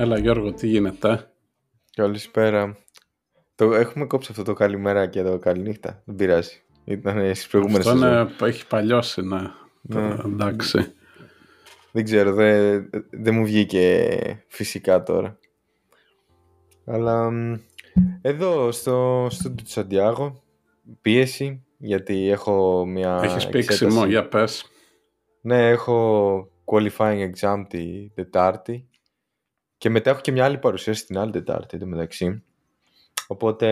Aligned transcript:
Έλα 0.00 0.18
Γιώργο, 0.18 0.52
τι 0.52 0.66
γίνεται; 0.66 1.30
Καλησπέρα. 1.96 2.76
Το 3.54 3.74
έχουμε 3.74 4.06
κόψει 4.06 4.28
αυτό 4.30 4.42
το 4.42 4.52
καλημέρα 4.52 5.06
και 5.06 5.22
το 5.22 5.38
καληνύχτα. 5.38 6.02
Δεν 6.04 6.14
πειράζει. 6.14 6.62
Ήταν 6.84 7.34
στις 7.34 7.46
προηγούμενες 7.48 7.86
Αυτό 7.86 8.06
είναι, 8.06 8.28
έχει 8.42 8.66
παλιώσει, 8.66 9.22
ναι. 9.22 9.40
Ναι. 9.80 10.16
Το- 10.16 10.28
εντάξει. 10.28 10.92
Δεν 11.92 12.04
ξέρω, 12.04 12.32
δεν 12.32 12.90
δεν 13.10 13.34
μου 13.34 13.44
βγήκε 13.44 14.44
φυσικά 14.48 15.02
τώρα. 15.02 15.38
Αλλά 16.88 17.30
μ, 17.30 17.54
εδώ 18.22 18.72
στο 18.72 19.26
στο 19.30 19.50
του 19.50 19.62
Σαντιάγο 19.66 20.42
πίεση 21.00 21.62
γιατί 21.78 22.28
έχω 22.28 22.84
μια 22.86 23.20
Έχεις 23.22 23.44
εξέταση. 23.44 23.48
πήξιμο, 23.78 24.06
για 24.06 24.28
πες. 24.28 24.64
Ναι, 25.40 25.68
έχω 25.68 26.48
qualifying 26.64 27.30
exam 27.34 27.64
τη 27.68 28.08
Τετάρτη 28.14 28.88
και 29.78 29.90
μετά 29.90 30.10
έχω 30.10 30.20
και 30.20 30.32
μια 30.32 30.44
άλλη 30.44 30.58
παρουσίαση 30.58 31.06
την 31.06 31.18
άλλη 31.18 31.30
Τετάρτη 31.32 31.68
εν 31.76 31.80
τω 31.80 31.86
μεταξύ. 31.86 32.42
Οπότε 33.26 33.68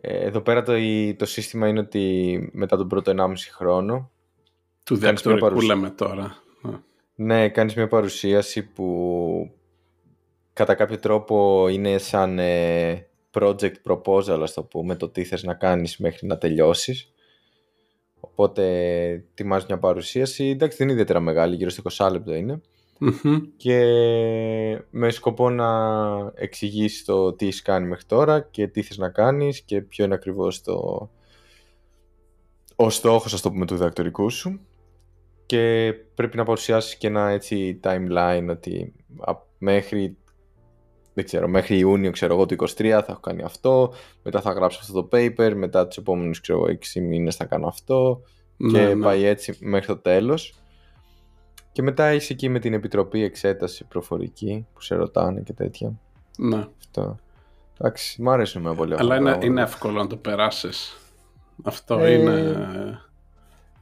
ε, 0.00 0.24
εδώ 0.26 0.40
πέρα 0.40 0.62
το, 0.62 0.76
η- 0.76 1.14
το 1.18 1.26
σύστημα 1.26 1.68
είναι 1.68 1.80
ότι 1.80 2.48
μετά 2.52 2.76
τον 2.76 2.88
πρώτο 2.88 3.12
1,5 3.16 3.32
χρόνο 3.54 4.10
Του 4.84 4.98
Κάνεις 4.98 5.24
μια 5.24 5.34
διακτορικού 5.34 5.46
παρουσία. 5.46 5.74
λέμε 5.74 5.90
τώρα. 5.90 6.36
ναι, 7.14 7.48
κάνεις 7.48 7.74
μια 7.74 7.88
παρουσίαση 7.88 8.62
που 8.62 8.84
κατά 10.54 10.74
κάποιο 10.74 10.98
τρόπο 10.98 11.68
είναι 11.68 11.98
σαν 11.98 12.38
ε, 12.38 13.06
project 13.32 13.74
proposal 13.88 14.38
ας 14.42 14.52
το 14.52 14.62
πούμε 14.62 14.96
το 14.96 15.08
τι 15.08 15.24
θες 15.24 15.42
να 15.42 15.54
κάνεις 15.54 15.96
μέχρι 15.96 16.26
να 16.26 16.38
τελειώσεις. 16.38 17.12
Οπότε 18.20 18.64
ετοιμάζεις 19.08 19.68
μια 19.68 19.78
παρουσίαση. 19.78 20.44
Εντάξει 20.44 20.76
δεν 20.76 20.86
είναι 20.86 20.92
ιδιαίτερα 20.94 21.20
μεγάλη 21.20 21.56
γύρω 21.56 21.70
στο 21.70 21.82
20 22.06 22.08
λεπτό 22.12 22.34
είναι. 22.34 22.60
Μμμ. 22.98 23.40
και 23.56 23.80
με 24.90 25.10
σκοπό 25.10 25.50
να 25.50 25.68
εξηγήσεις 26.34 27.04
το 27.04 27.32
τι 27.32 27.46
έχεις 27.46 27.62
κάνει 27.62 27.86
μέχρι 27.86 28.04
τώρα 28.04 28.40
και 28.40 28.66
τι 28.66 28.82
θες 28.82 28.96
να 28.98 29.08
κάνεις 29.08 29.60
και 29.60 29.80
ποιο 29.80 30.04
είναι 30.04 30.14
ακριβώς 30.14 30.62
το 30.62 31.08
ο 32.76 32.90
στόχος 32.90 33.34
ας 33.34 33.40
το 33.40 33.50
πούμε 33.50 33.66
του 33.66 33.74
διδακτορικού 33.74 34.30
σου. 34.30 34.60
Και 35.46 35.94
πρέπει 36.14 36.36
να 36.36 36.44
παρουσιάσεις 36.44 36.96
και 36.96 37.06
ένα 37.06 37.28
έτσι 37.28 37.80
timeline 37.82 38.46
ότι 38.50 38.92
α- 39.20 39.36
μέχρι 39.58 40.16
δεν 41.14 41.24
ξέρω, 41.24 41.48
μέχρι 41.48 41.78
Ιούνιο 41.78 42.10
ξέρω 42.10 42.34
εγώ 42.34 42.46
του 42.46 42.54
23 42.54 42.88
θα 42.88 43.06
έχω 43.08 43.20
κάνει 43.20 43.42
αυτό 43.42 43.92
μετά 44.22 44.40
θα 44.40 44.52
γράψω 44.52 44.78
αυτό 44.82 45.02
το 45.02 45.08
paper 45.12 45.52
μετά 45.54 45.86
τους 45.86 45.96
επόμενους 45.96 46.40
ξέρω 46.40 46.58
εγώ 46.66 46.78
6 46.94 47.00
μήνες 47.00 47.36
θα 47.36 47.44
κάνω 47.44 47.66
αυτό 47.66 48.20
και 48.56 48.64
Ναι, 48.66 48.94
ναι. 48.94 49.04
πάει 49.04 49.24
έτσι 49.24 49.56
μέχρι 49.60 49.86
το 49.86 49.96
τέλος. 49.96 50.54
Και 51.72 51.82
μετά 51.82 52.12
είσαι 52.12 52.32
εκεί 52.32 52.48
με 52.48 52.58
την 52.58 52.72
επιτροπή 52.72 53.22
εξέταση 53.22 53.84
προφορική 53.84 54.66
που 54.74 54.80
σε 54.82 54.94
ρωτάνε 54.94 55.40
και 55.40 55.52
τέτοια. 55.52 55.92
Ναι. 56.38 56.66
Αυτό. 56.78 57.16
Εντάξει, 57.78 58.22
μου 58.22 58.30
αρέσουν 58.30 58.62
με 58.62 58.74
πολύ 58.74 58.92
αυτά 58.92 59.04
Αλλά 59.04 59.14
τα 59.14 59.20
είναι, 59.20 59.30
πράγματα. 59.30 59.52
είναι 59.52 59.62
εύκολο 59.62 60.02
να 60.02 60.06
το 60.06 60.16
περάσεις. 60.16 60.96
Αυτό 61.62 61.98
Ε, 61.98 62.12
είναι... 62.12 62.56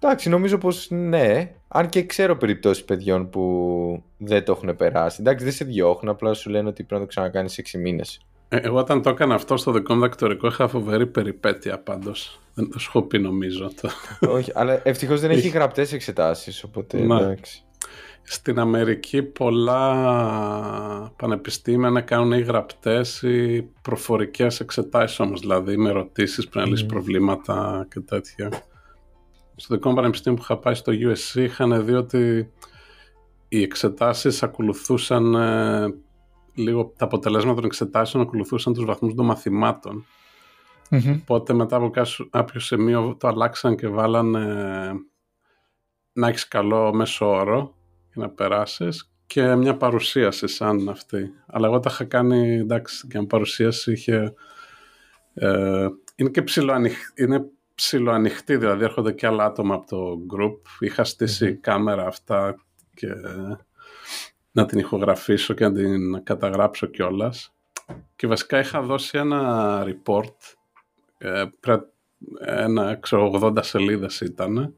Εντάξει, 0.04 0.28
νομίζω 0.28 0.58
πως 0.58 0.86
ναι. 0.90 1.52
Αν 1.68 1.88
και 1.88 2.02
ξέρω 2.06 2.36
περιπτώσεις 2.36 2.84
παιδιών 2.84 3.30
που 3.30 4.02
δεν 4.16 4.44
το 4.44 4.52
έχουν 4.52 4.76
περάσει. 4.76 5.16
Εντάξει, 5.20 5.44
δεν 5.44 5.52
σε 5.52 5.64
διώχνουν, 5.64 6.12
απλά 6.14 6.34
σου 6.34 6.50
λένε 6.50 6.68
ότι 6.68 6.82
πρέπει 6.82 6.94
να 6.94 7.00
το 7.00 7.06
ξανακάνεις 7.06 7.60
6 7.74 7.78
μήνες. 7.78 8.20
Ε, 8.48 8.56
Εγώ 8.56 8.78
όταν 8.78 9.02
το 9.02 9.10
έκανα 9.10 9.34
αυτό 9.34 9.56
στο 9.56 9.72
δικό 9.72 9.94
μου 9.94 10.00
δακτορικό 10.00 10.46
είχα 10.46 10.68
φοβερή 10.68 11.06
περιπέτεια 11.06 11.78
πάντως. 11.78 12.40
Δεν 12.54 12.70
το 12.70 12.78
σου 12.78 12.90
έχω 12.94 13.02
πει 13.06 13.18
νομίζω. 13.18 13.70
Το. 13.80 13.90
Όχι, 14.36 14.50
αλλά 14.54 14.80
ευτυχώς 14.84 15.20
δεν 15.20 15.30
έχει 15.30 15.48
γραπτές 15.58 15.92
εξετάσεις, 15.92 16.62
οπότε 16.64 16.98
Ναι. 17.02 17.16
εντάξει. 17.16 17.62
Στην 18.22 18.58
Αμερική 18.58 19.22
πολλά 19.22 19.92
πανεπιστήμια 21.16 21.90
να 21.90 22.00
κάνουν 22.00 22.32
ή 22.32 22.40
γραπτές 22.40 23.22
ή 23.22 23.62
προφορικές 23.82 24.60
εξετάσεις 24.60 25.20
όμως, 25.20 25.40
δηλαδή 25.40 25.76
με 25.76 25.88
ερωτήσεις 25.88 26.48
πριν 26.48 26.62
να 26.64 26.68
λύσεις 26.70 26.84
Μμμ. 26.84 26.90
προβλήματα 26.92 27.86
και 27.90 28.00
τέτοια. 28.00 28.48
Στο 29.56 29.74
δικό 29.74 29.88
μου 29.88 29.94
πανεπιστήμιο 29.94 30.38
που 30.38 30.44
είχα 30.44 30.58
πάει 30.58 30.74
στο 30.74 30.92
USC 30.92 31.36
είχαν 31.40 31.84
δει 31.84 31.92
ότι 31.92 32.50
οι 33.48 33.62
εξετάσεις 33.62 34.42
ακολουθούσαν 34.42 35.34
ε, 35.34 35.94
λίγο 36.54 36.92
τα 36.96 37.04
αποτελέσματα 37.04 37.54
των 37.54 37.64
εξετάσεων 37.64 38.22
ακολουθούσαν 38.22 38.72
τους 38.72 38.84
βαθμούς 38.84 39.14
των 39.14 39.24
μαθημάτων. 39.26 40.04
Οπότε 41.22 41.52
μετά 41.52 41.76
από 41.76 41.90
κάσου- 41.90 42.30
κάποιο 42.30 42.60
σημείο 42.60 43.16
το 43.20 43.28
αλλάξαν 43.28 43.76
και 43.76 43.88
βάλαν 43.88 44.34
ε, 44.34 44.92
να 46.12 46.28
έχεις 46.28 46.48
καλό 46.48 46.94
μέσο 46.94 47.26
όρο 47.30 47.74
για 48.14 48.22
να 48.22 48.30
περάσεις 48.30 49.12
και 49.26 49.54
μια 49.54 49.76
παρουσίαση 49.76 50.46
σαν 50.46 50.88
αυτή. 50.88 51.30
Αλλά 51.46 51.66
εγώ 51.66 51.80
τα 51.80 51.90
είχα 51.92 52.04
κάνει, 52.04 52.54
εντάξει, 52.58 53.06
και 53.06 53.18
μια 53.18 53.26
παρουσίαση 53.26 53.92
είχε... 53.92 54.34
Ε, 55.34 55.86
είναι 56.16 56.30
και 56.30 56.42
ψιλοανοιχ, 56.42 56.96
είναι 57.14 57.44
ψιλοανοιχτή, 57.82 58.56
δηλαδή 58.56 58.84
έρχονται 58.84 59.12
και 59.12 59.26
άλλα 59.26 59.44
άτομα 59.44 59.74
από 59.74 59.86
το 59.86 60.18
group. 60.34 60.58
Είχα 60.80 61.04
στήσει 61.04 61.46
Μμμ. 61.46 61.60
κάμερα 61.60 62.06
αυτά 62.06 62.56
και 62.94 63.08
να 64.52 64.66
την 64.66 64.78
ηχογραφήσω 64.78 65.54
και 65.54 65.64
να 65.64 65.72
την 65.72 66.22
καταγράψω 66.24 66.86
κιόλας. 66.86 67.54
Και 68.16 68.26
βασικά 68.26 68.58
είχα 68.58 68.82
δώσει 68.82 69.18
ένα 69.18 69.84
report 69.86 70.34
ε, 71.18 71.44
πρέ- 71.60 71.86
ένα, 72.40 72.94
ξέρω, 72.94 73.30
80 73.42 73.58
σελίδες 73.60 74.20
ήταν. 74.20 74.74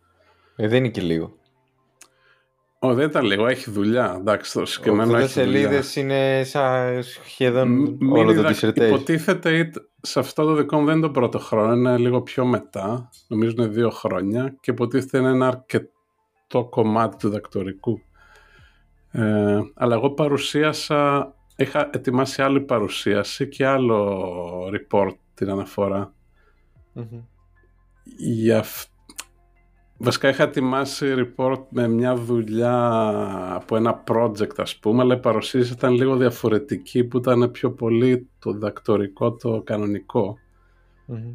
Ε, 0.57 0.69
δεν 0.69 0.79
είναι 0.79 0.89
και 0.89 1.01
λίγο. 1.01 1.39
Ω, 2.85 2.95
δεν 2.95 3.09
ήταν 3.09 3.25
λίγο, 3.25 3.47
έχει 3.47 3.71
δουλειά. 3.71 4.17
Εντάξει, 4.19 4.53
το 4.53 4.65
συγκεκριμένο 4.67 5.13
80 5.13 5.19
έχει 5.23 5.43
δουλειά. 5.43 5.59
σελίδες 5.61 5.97
είναι 5.97 6.43
σαν 6.45 7.03
σχεδόν 7.03 7.69
Μ- 7.69 8.03
μην 8.03 8.13
όλο 8.13 8.25
το 8.25 8.33
διδακ- 8.33 8.57
dissertation. 8.65 8.87
Υποτίθεται 8.87 9.57
είτε- 9.59 9.89
σε 10.01 10.19
αυτό 10.19 10.45
το 10.45 10.55
δικό 10.55 10.79
μου 10.79 10.85
δεν 10.85 10.97
είναι 10.97 11.07
το 11.07 11.13
πρώτο 11.13 11.39
χρόνο, 11.39 11.73
είναι 11.73 11.97
λίγο 11.99 12.23
πιο 12.23 12.45
μετά. 12.47 13.11
Νομίζω 13.29 13.55
είναι 13.59 13.67
δύο 13.67 13.91
χρόνια 13.91 14.57
και 14.61 14.71
υποτίθεται 14.71 15.19
είναι 15.19 15.29
ένα 15.29 15.47
αρκετό 15.47 16.65
κομμάτι 16.71 17.17
του 17.17 17.29
δακτορικού. 17.31 18.01
Ε, 19.11 19.59
αλλά 19.75 19.95
εγώ 19.95 20.11
παρουσίασα, 20.11 21.35
είχα 21.57 21.91
ετοιμάσει 21.93 22.43
άλλη 22.43 22.61
παρουσίαση 22.61 23.49
και 23.49 23.67
άλλο 23.67 24.71
report 24.73 25.15
την 25.35 25.51
αναφορά. 25.51 26.15
Μμμ. 26.93 27.21
Για 28.17 28.59
αυ- 28.59 28.89
Βασικά 29.99 30.29
είχα 30.29 30.43
ετοιμάσει 30.43 31.15
report 31.17 31.63
με 31.69 31.89
μια 31.89 32.17
δουλειά 32.17 33.01
από 33.55 33.77
ένα 33.77 34.03
project 34.07 34.55
ας 34.57 34.77
πούμε, 34.77 35.03
αλλά 35.03 35.15
η 35.15 35.21
παρουσίαση 35.21 35.73
ήταν 35.73 35.93
λίγο 35.95 36.17
διαφορετική 36.17 37.05
που 37.05 37.17
ήταν 37.17 37.51
πιο 37.51 37.71
πολύ 37.71 38.29
το 38.39 38.53
διδακτορικό, 38.53 39.33
το 39.33 39.63
κανονικό. 39.65 40.39
Μμμ. 41.07 41.35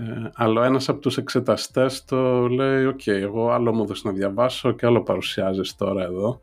Ε, 0.00 0.30
αλλά 0.34 0.64
ένας 0.64 0.88
από 0.88 1.00
τους 1.00 1.16
εξεταστές 1.16 2.04
το 2.04 2.48
λέει 2.48 2.84
«ΟΚ, 2.84 3.06
εγώ 3.06 3.50
άλλο 3.50 3.72
μου 3.72 3.82
έδωσε 3.82 4.02
να 4.04 4.12
διαβάσω 4.12 4.72
και 4.72 4.86
άλλο 4.86 5.02
παρουσιάζεις 5.02 5.74
τώρα 5.76 6.02
εδώ». 6.02 6.40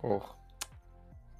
Οχ. 0.00 0.24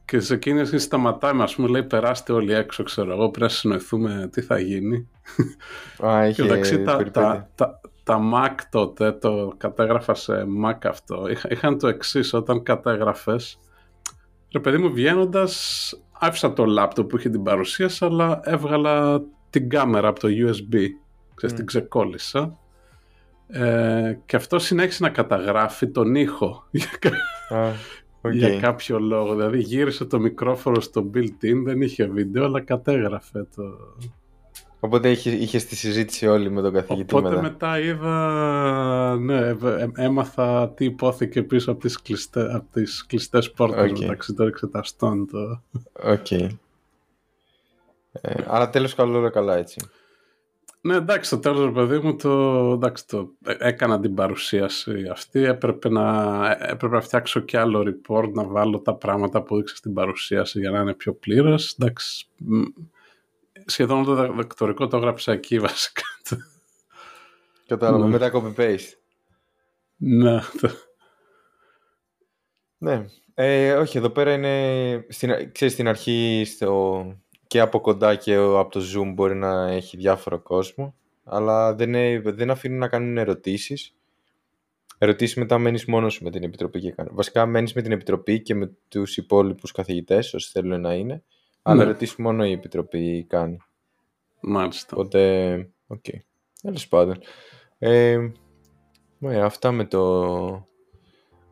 Και 0.04 0.20
σε 0.20 0.34
εκείνη 0.34 0.60
αρχή 0.60 0.78
σταματάει, 0.78 1.40
ας 1.40 1.54
πούμε, 1.54 1.68
λέει 1.68 1.82
«Περάστε 1.82 2.32
όλοι 2.32 2.52
έξω, 2.52 2.82
ξέρω 2.82 3.12
εγώ, 3.12 3.28
πρέπει 3.28 3.40
να 3.40 3.48
συνοηθούμε 3.48 4.28
τι 4.32 4.40
θα 4.40 4.58
γίνει». 4.58 5.08
Α, 6.06 6.22
Και 6.22 6.28
είχε 6.28 6.42
εντάξει, 6.42 6.82
τα, 6.82 6.96
περιπέτεια. 6.96 7.22
τα, 7.22 7.50
τα, 7.54 7.80
τα 8.10 8.20
Mac 8.34 8.54
τότε, 8.70 9.12
το 9.12 9.52
κατέγραφα 9.56 10.14
σε 10.14 10.46
Mac 10.64 10.78
αυτό, 10.84 11.28
είχα, 11.30 11.48
είχαν 11.50 11.78
το 11.78 11.88
εξής 11.88 12.32
όταν 12.32 12.62
κατέγραφες. 12.62 13.58
Ρε 14.52 14.60
παιδί 14.60 14.78
μου, 14.78 14.92
βγαίνοντας, 14.92 15.92
άφησα 16.12 16.52
το 16.52 16.64
λάπτοπ 16.64 17.08
που 17.08 17.16
είχε 17.16 17.28
την 17.28 17.42
παρουσίαση, 17.42 18.04
αλλά 18.04 18.40
έβγαλα 18.44 19.22
την 19.50 19.68
κάμερα 19.68 20.08
από 20.08 20.20
το 20.20 20.28
USB. 20.28 20.74
Ξέρεις, 21.34 21.54
Μμ. 21.54 21.56
την 21.56 21.66
ξεκόλλησα. 21.66 22.58
Ε, 23.46 24.18
και 24.26 24.36
αυτό 24.36 24.58
συνέχισε 24.58 25.02
να 25.02 25.10
καταγράφει 25.10 25.88
τον 25.90 26.14
ήχο 26.14 26.64
για, 26.70 26.86
κα- 26.98 27.56
Α, 27.58 27.70
οκ. 28.20 28.32
για 28.32 28.60
κάποιο 28.60 28.98
λόγο. 28.98 29.34
Δηλαδή 29.34 29.58
γύρισε 29.60 30.04
το 30.04 30.18
μικρόφωνο 30.20 30.80
στο 30.80 31.10
built-in, 31.14 31.62
δεν 31.64 31.80
είχε 31.82 32.06
βίντεο, 32.06 32.44
αλλά 32.44 32.60
κατέγραφε 32.60 33.46
το, 33.56 33.62
Οπότε 34.80 35.10
είχε, 35.10 35.30
είχες 35.30 35.66
τη 35.66 35.76
συζήτηση 35.76 36.26
όλη 36.26 36.50
με 36.50 36.62
τον 36.62 36.72
καθηγητή 36.72 37.14
Οπότε 37.14 37.28
μετά. 37.28 37.42
μετά, 37.42 37.80
είδα, 37.80 39.16
ναι, 39.20 39.38
ε, 39.38 39.56
ε, 39.78 39.88
έμαθα 39.94 40.70
τι 40.70 40.84
ειπώθηκε 40.84 41.42
πίσω 41.42 41.70
από 41.70 41.80
τις, 41.80 42.02
κλειστές, 42.02 42.54
από 42.54 42.66
τις 42.72 43.06
κλειστές 43.06 43.50
πόρτες 43.50 43.90
Οκ. 43.90 43.98
μεταξύ 43.98 44.34
των 44.34 44.48
εξεταστών. 44.48 45.26
Το... 45.26 45.62
Οκ. 45.92 46.30
Ε, 46.30 46.54
άρα 48.46 48.70
τέλος 48.70 48.94
καλό 48.94 49.18
όλα 49.18 49.30
καλά 49.30 49.56
έτσι. 49.56 49.88
Ναι, 50.82 50.94
εντάξει, 50.94 51.24
στο 51.24 51.38
τέλος, 51.38 51.72
παιδί 51.72 51.98
μου, 51.98 52.16
το, 52.16 52.30
εντάξει, 52.72 53.06
το, 53.06 53.30
έκανα 53.58 54.00
την 54.00 54.14
παρουσίαση 54.14 55.08
αυτή. 55.10 55.44
Έπρεπε 55.44 55.88
να, 55.88 56.36
έπρεπε 56.60 56.94
να 56.94 57.00
φτιάξω 57.00 57.40
και 57.40 57.58
άλλο 57.58 57.84
report, 57.86 58.32
να 58.32 58.44
βάλω 58.44 58.78
τα 58.78 58.94
πράγματα 58.94 59.42
που 59.42 59.54
έδειξα 59.54 59.76
στην 59.76 59.94
παρουσίαση 59.94 60.60
για 60.60 60.70
να 60.70 60.80
είναι 60.80 60.94
πιο 60.94 61.12
πλήρες. 61.12 61.76
Εντάξει, 61.78 62.26
σχεδόν 63.66 64.04
το 64.04 64.14
δεκτορικό 64.34 64.88
το 64.88 64.96
έγραψα 64.96 65.32
εκεί 65.32 65.58
βασικά. 65.58 66.02
Κατάλαβα, 67.66 68.04
ναι. 68.04 68.10
μετά 68.10 68.30
copy-paste. 68.34 68.92
Ναι. 69.96 70.40
Ναι. 72.78 73.04
Ε, 73.34 73.72
όχι, 73.72 73.98
εδώ 73.98 74.10
πέρα 74.10 74.32
είναι, 74.32 75.06
στην, 75.08 75.52
ξέρεις, 75.52 75.74
στην 75.74 75.88
αρχή 75.88 76.42
στο, 76.46 77.04
και 77.46 77.60
από 77.60 77.80
κοντά 77.80 78.14
και 78.14 78.34
από 78.34 78.70
το 78.70 78.80
Zoom 78.80 79.12
μπορεί 79.14 79.34
να 79.34 79.68
έχει 79.68 79.96
διάφορο 79.96 80.38
κόσμο, 80.40 80.94
αλλά 81.24 81.74
δεν, 81.74 82.22
δεν 82.22 82.50
αφήνουν 82.50 82.78
να 82.78 82.88
κάνουν 82.88 83.18
ερωτήσεις. 83.18 83.94
Ερωτήσεις 84.98 85.36
μετά 85.36 85.58
μένεις 85.58 85.84
μόνος 85.84 86.14
σου 86.14 86.24
με 86.24 86.30
την 86.30 86.42
Επιτροπή 86.42 86.80
και 86.80 86.90
κάνει. 86.90 87.08
Βασικά 87.12 87.46
μένεις 87.46 87.72
με 87.72 87.82
την 87.82 87.92
Επιτροπή 87.92 88.40
και 88.40 88.54
με 88.54 88.70
τους 88.88 89.16
υπόλοιπους 89.16 89.72
καθηγητές, 89.72 90.34
όσοι 90.34 90.50
θέλουν 90.50 90.80
να 90.80 90.94
είναι, 90.94 91.22
αλλά 91.62 91.76
ναι. 91.76 91.82
ερωτήσεις 91.82 92.16
μόνο 92.16 92.44
η 92.44 92.52
Επιτροπή 92.52 93.24
κάνει. 93.28 93.56
Μάλιστα. 94.40 94.96
Οπότε, 94.96 95.52
OK. 95.86 96.04
Okay. 96.08 96.18
Τέλος 96.62 96.88
πάντων. 96.88 97.18
Ε, 97.78 98.30
αυτά 99.42 99.72
με 99.72 99.84
το... 99.84 100.68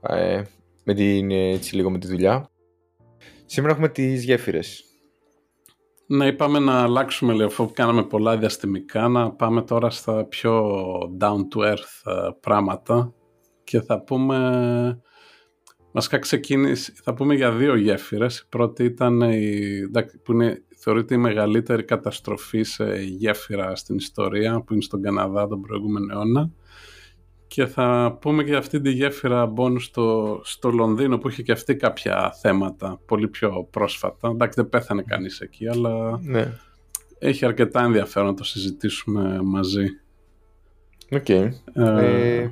Ε, 0.01 0.43
με 0.85 0.95
την, 0.95 1.31
έτσι 1.31 1.75
λίγο 1.77 1.91
με 1.91 1.99
τη 1.99 2.07
δουλειά. 2.07 2.51
Σήμερα 3.45 3.73
έχουμε 3.73 3.89
τις 3.89 4.25
γέφυρες. 4.25 4.83
Ναι, 6.07 6.27
είπαμε 6.27 6.59
να 6.59 6.83
αλλάξουμε 6.83 7.33
λίγο, 7.33 7.47
αφού 7.47 7.71
κάναμε 7.73 8.03
πολλά 8.03 8.39
διαστημικά, 8.39 9.09
να 9.09 9.33
πάμε 9.33 9.63
τώρα 9.63 9.91
στα 9.91 10.25
πιο 10.25 10.75
down-to-earth 11.21 12.03
ε, 12.05 12.29
πράγματα 12.41 13.15
και 13.65 13.81
θα 13.81 14.03
πούμε... 14.03 15.01
Βασικά 15.93 16.19
ξεκίνησε, 16.19 16.93
θα 17.03 17.15
πούμε 17.15 17.35
για 17.35 17.53
δύο 17.53 17.77
γέφυρες. 17.77 18.39
Η 18.39 18.45
πρώτη 18.49 18.85
ήταν 18.85 19.21
η, 19.21 19.61
που 20.23 20.33
είναι, 20.33 20.63
θεωρείται 20.77 21.15
η 21.15 21.19
μεγαλύτερη 21.19 21.85
καταστροφή 21.85 22.63
σε 22.63 23.03
γέφυρα 23.03 23.77
στην 23.77 23.97
ιστορία, 23.97 24.61
που 24.61 24.73
είναι 24.73 24.83
στον 24.83 25.03
Καναδά 25.03 25.47
τον 25.47 25.61
προηγούμενο 25.61 26.07
αιώνα 26.13 26.51
και 27.49 27.67
θα 27.67 28.19
πούμε 28.21 28.43
και 28.43 28.49
για 28.49 28.59
αυτή 28.59 28.81
τη 28.81 28.91
γέφυρα 28.91 29.47
μπόνου 29.47 29.81
στο, 29.81 30.41
στο 30.45 30.71
Λονδίνο 30.71 31.19
που 31.19 31.29
είχε 31.29 31.43
και 31.43 31.53
αυτή 31.53 31.77
κάποια 31.77 32.33
θέματα 32.41 33.01
πολύ 33.07 33.29
πιο 33.29 33.69
πρόσφατα. 33.71 34.29
Εντάξει 34.29 34.61
δεν 34.61 34.69
πέθανε 34.69 35.03
κανείς 35.03 35.41
εκεί 35.41 35.69
αλλά 35.69 36.21
ναι. 36.23 36.53
έχει 37.19 37.45
αρκετά 37.45 37.83
ενδιαφέρον 37.83 38.29
να 38.29 38.35
το 38.35 38.45
συζητήσουμε 38.45 39.41
μαζί. 39.43 39.87
OK. 41.11 41.25
Okay. 41.29 41.51
Ε, 41.73 42.41
ε, 42.41 42.51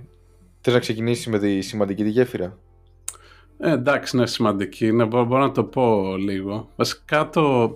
θες 0.61 0.75
να 0.75 0.81
ξεκινήσεις 0.81 1.27
με 1.27 1.39
τη 1.39 1.61
σημαντική 1.61 2.03
τη 2.03 2.11
γέφυρα; 2.11 2.59
Ε, 3.59 3.71
εντάξει, 3.71 4.17
είναι 4.17 4.27
σημαντική. 4.27 4.93
Ναι, 4.93 5.05
μπορώ, 5.05 5.39
να 5.39 5.53
το 5.53 5.65
πω 5.65 6.17
λίγο. 6.17 6.69
Βασικά 6.77 7.29
το 7.29 7.71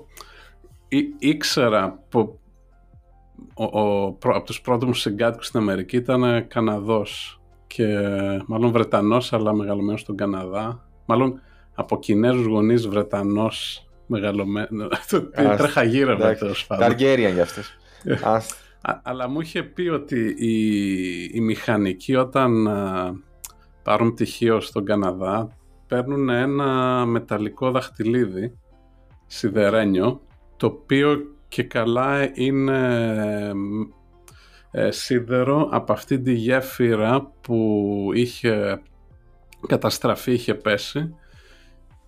ή, 0.89 1.15
ήξερα 1.19 2.03
που 2.09 2.39
ο, 3.55 3.65
ο, 3.65 4.07
από 4.23 4.43
τους 4.45 4.61
πρώτους 4.61 4.87
μου 4.87 4.95
συγκάτοικους 4.95 5.47
στην 5.47 5.61
Αμερική 5.61 5.97
ήταν 5.97 6.49
Καναδός 6.49 7.41
και 7.67 7.87
μάλλον 8.47 8.71
Βρετανός 8.71 9.33
αλλά 9.33 9.53
μεγαλωμένος 9.53 10.01
στον 10.01 10.17
Καναδά. 10.17 10.89
Μάλλον 11.07 11.41
από 11.75 11.99
Κινέζους 11.99 12.47
γονείς 12.47 12.89
Βρετανός 12.89 13.89
μεγαλωμένος. 14.07 14.89
Τρέχα 15.57 15.83
γύρω 15.83 16.19
με 16.19 16.37
το 16.37 16.77
Ταργέριαν 16.77 17.33
για 17.33 17.43
αυτές. 17.43 17.79
αλλά 19.03 19.29
μου 19.29 19.41
είχε 19.41 19.63
πει 19.63 19.89
ότι 19.89 20.35
οι, 21.33 21.41
μηχανικοί 21.41 22.17
όταν 22.17 22.69
πάρουν 23.83 24.13
πτυχίο 24.15 24.61
στον 24.61 24.85
Καναδά 24.85 25.57
παίρνουν 25.91 26.29
ένα 26.29 27.05
μεταλλικό 27.07 27.71
δαχτυλίδι 27.71 28.59
σιδερένιο 29.27 30.21
το 30.57 30.67
οποίο 30.67 31.35
και 31.49 31.63
καλά 31.63 32.31
είναι 32.35 33.53
ε, 34.71 34.91
σίδερο 34.91 35.69
από 35.71 35.93
αυτή 35.93 36.21
τη 36.21 36.33
γέφυρα 36.33 37.33
που 37.41 38.11
είχε 38.15 38.83
καταστραφεί, 39.67 40.33
είχε 40.33 40.55
πέσει 40.55 41.15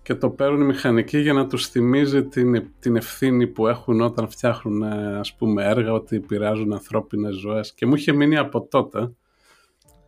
και 0.01 0.15
το 0.15 0.29
παίρνουν 0.29 0.61
οι 0.61 0.65
μηχανικοί 0.65 1.19
για 1.19 1.33
να 1.33 1.47
τους 1.47 1.67
θυμίζει 1.67 2.23
την, 2.23 2.71
την 2.79 2.95
ευθύνη 2.95 3.47
που 3.47 3.67
έχουν 3.67 4.01
όταν 4.01 4.29
φτιάχνουν 4.29 4.83
ας 4.83 5.35
πούμε 5.35 5.63
έργα 5.65 5.93
ότι 5.93 6.15
επηρεάζουν 6.15 6.73
ανθρώπινες 6.73 7.35
ζωές. 7.35 7.73
Και 7.73 7.85
μου 7.85 7.95
είχε 7.95 8.11
μείνει 8.11 8.37
από 8.37 8.61
τότε 8.61 9.11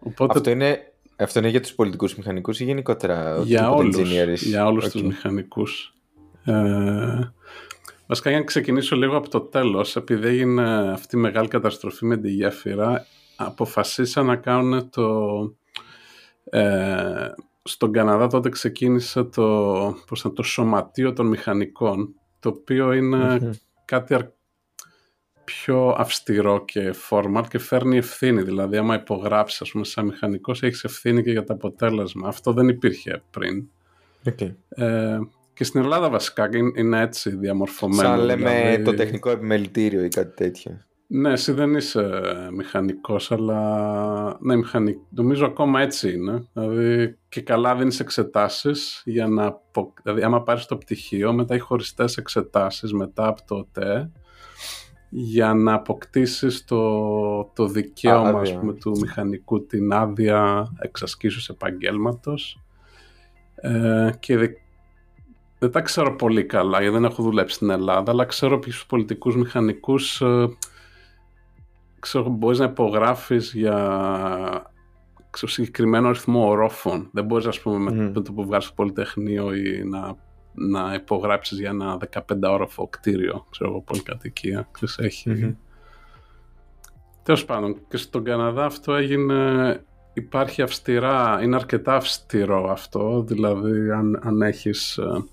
Οπότε... 0.06 0.33
Αυτό, 0.38 0.50
είναι, 0.50 0.94
αυτό 1.15 1.39
είναι 1.39 1.50
για 1.50 1.62
τους 1.62 1.73
πολιτικούς 1.73 2.15
μηχανικούς 2.15 2.59
ή 2.59 2.63
γενικότερα 2.63 3.41
για 3.44 3.71
όλους, 3.71 4.12
για 4.41 4.65
όλους 4.65 4.89
τους 4.89 5.01
μηχανικούς. 5.01 5.94
Ε, 6.44 7.33
Βασικά 8.07 8.29
για 8.29 8.39
να 8.39 8.45
ξεκινήσω 8.45 8.95
λίγο 8.95 9.17
από 9.17 9.29
το 9.29 9.41
τέλος, 9.41 9.95
επειδή 9.95 10.27
έγινε 10.27 10.91
αυτή 10.91 11.15
η 11.15 11.19
μεγάλη 11.19 11.47
καταστροφή 11.47 12.06
με 12.06 12.17
τη 12.17 12.31
γέφυρα, 12.31 13.06
αποφασίσαν 13.35 14.25
να 14.25 14.35
κάνουν 14.35 14.89
το... 14.89 15.12
Ε, 16.44 17.29
στον 17.63 17.91
Καναδά 17.91 18.27
τότε 18.27 18.50
ξεκίνησε 18.50 19.23
το, 19.23 19.97
πώς 20.07 20.25
το 20.33 20.44
σωματείο 20.44 21.13
των 21.13 21.27
μηχανικών, 21.27 22.13
το 22.39 22.50
οποίο 22.50 22.94
κάτι 23.85 24.15
πιο 25.45 25.95
αυστηρό 25.97 26.65
και 26.65 26.94
formal 27.09 27.44
και 27.50 27.57
φέρνει 27.57 27.97
ευθύνη. 27.97 28.42
Δηλαδή, 28.42 28.77
άμα 28.77 28.95
υπογράψεις, 28.95 29.62
ας 29.62 29.71
πούμε, 29.71 29.86
σαν 29.86 30.06
μηχανικός, 30.06 30.63
έχεις 30.63 30.83
ευθύνη 30.83 31.24
και 31.24 31.31
για 31.31 31.44
το 31.44 31.53
αποτέλεσμα. 31.53 32.27
Αυτό 32.27 32.53
δεν 32.53 32.68
υπήρχε 32.68 33.21
πριν. 33.31 33.68
Okay. 34.30 34.56
Ε, 34.69 35.18
και 35.53 35.63
στην 35.63 35.81
Ελλάδα 35.81 36.09
βασικά 36.09 36.50
είναι 36.75 37.01
έτσι 37.01 37.36
διαμορφωμένο. 37.36 38.01
Σαν 38.01 38.19
λέμε 38.19 38.50
δηλαδή... 38.50 38.83
το 38.83 38.94
τεχνικό 38.94 39.30
επιμελητήριο 39.30 40.03
ή 40.03 40.07
κάτι 40.07 40.36
τέτοιο. 40.36 40.80
Ναι, 41.07 41.31
εσύ 41.31 41.51
δεν 41.51 41.75
είσαι 41.75 42.21
μηχανικός, 42.51 43.31
αλλά 43.31 44.38
ναι, 44.39 44.56
μηχανικ... 44.56 44.98
νομίζω 45.09 45.45
ακόμα 45.45 45.81
έτσι 45.81 46.13
είναι. 46.13 46.48
Δηλαδή 46.53 47.18
και 47.30 47.41
καλά 47.41 47.75
δίνεις 47.75 48.00
εξετάσεις 48.00 49.01
για 49.06 49.27
να... 49.27 49.57
Δηλαδή 50.03 50.21
άμα 50.21 50.44
πάρεις 50.44 50.65
το 50.65 50.77
πτυχίο, 50.77 51.33
μετά 51.33 51.53
έχει 51.53 51.63
χωριστές 51.63 52.18
εξετάσεις 52.18 52.94
μετά 52.94 53.27
από 53.27 53.41
το 53.48 53.68
ΤΕ 53.71 54.12
για 55.17 55.53
να 55.53 55.73
αποκτήσεις 55.73 56.65
το, 56.65 57.44
το 57.44 57.67
δικαίωμα 57.67 58.39
ας 58.39 58.57
πούμε, 58.57 58.73
του 58.73 58.97
μηχανικού 59.01 59.65
την 59.65 59.94
άδεια 59.94 60.71
εξασκήσεως 60.79 61.50
επαγγέλματος 61.50 62.62
ε, 63.56 64.09
και 64.19 64.38
δεν 65.60 65.72
τα 65.72 65.81
ξέρω 65.81 66.15
πολύ 66.15 66.43
καλά 66.45 66.81
γιατί 66.81 66.93
δεν 66.93 67.03
έχω 67.03 67.24
δουλέψει 67.24 67.55
στην 67.55 67.69
Ελλάδα, 67.69 68.12
αλλά 68.12 68.25
ξέρω 68.25 68.60
ποιους 68.60 68.86
πολιτικούς 68.86 69.36
μηχανικούς 69.36 70.22
ε, 70.22 70.48
ξέρω, 72.00 72.29
μπορείς 72.29 72.60
να 72.60 72.65
υπογράφεις 72.65 73.53
για 73.53 73.77
ξέρω, 75.29 75.51
συγκεκριμένο 75.51 76.07
αριθμό 76.07 76.50
ορόφων. 76.50 77.10
Δεν 77.12 77.25
μπορείς, 77.25 77.45
ας 77.45 77.60
πούμε, 77.60 77.91
mm. 77.91 78.12
με 78.13 78.22
το 78.22 78.34
που 78.34 78.45
βγάζεις 78.45 78.65
στο 78.65 78.75
Πολυτεχνείο 78.75 79.53
ή 79.53 79.84
να, 79.84 80.15
να 80.55 80.93
υπογράψεις 80.93 81.59
για 81.59 81.69
ένα 81.69 81.97
15 82.13 82.19
όροφο 82.43 82.88
κτίριο, 82.88 83.45
ξέρω 83.50 83.69
εγώ, 83.69 83.81
πολυκατοικία. 83.81 84.67
Ξέρεις, 84.71 84.97
έχει... 84.97 85.31
Mm-hmm. 85.35 85.55
Τέλος 87.24 87.45
πάντων, 87.45 87.77
και 87.88 87.97
στον 87.97 88.24
Καναδά 88.24 88.65
αυτό 88.65 88.93
έγινε 88.93 89.79
υπάρχει 90.13 90.62
αυστηρά, 90.62 91.39
είναι 91.43 91.55
αρκετά 91.55 91.95
αυστηρό 91.95 92.71
αυτό, 92.71 93.24
δηλαδή 93.24 93.91
αν, 93.91 94.19
αν 94.24 94.41
έχεις 94.41 94.97
ε, 94.97 95.24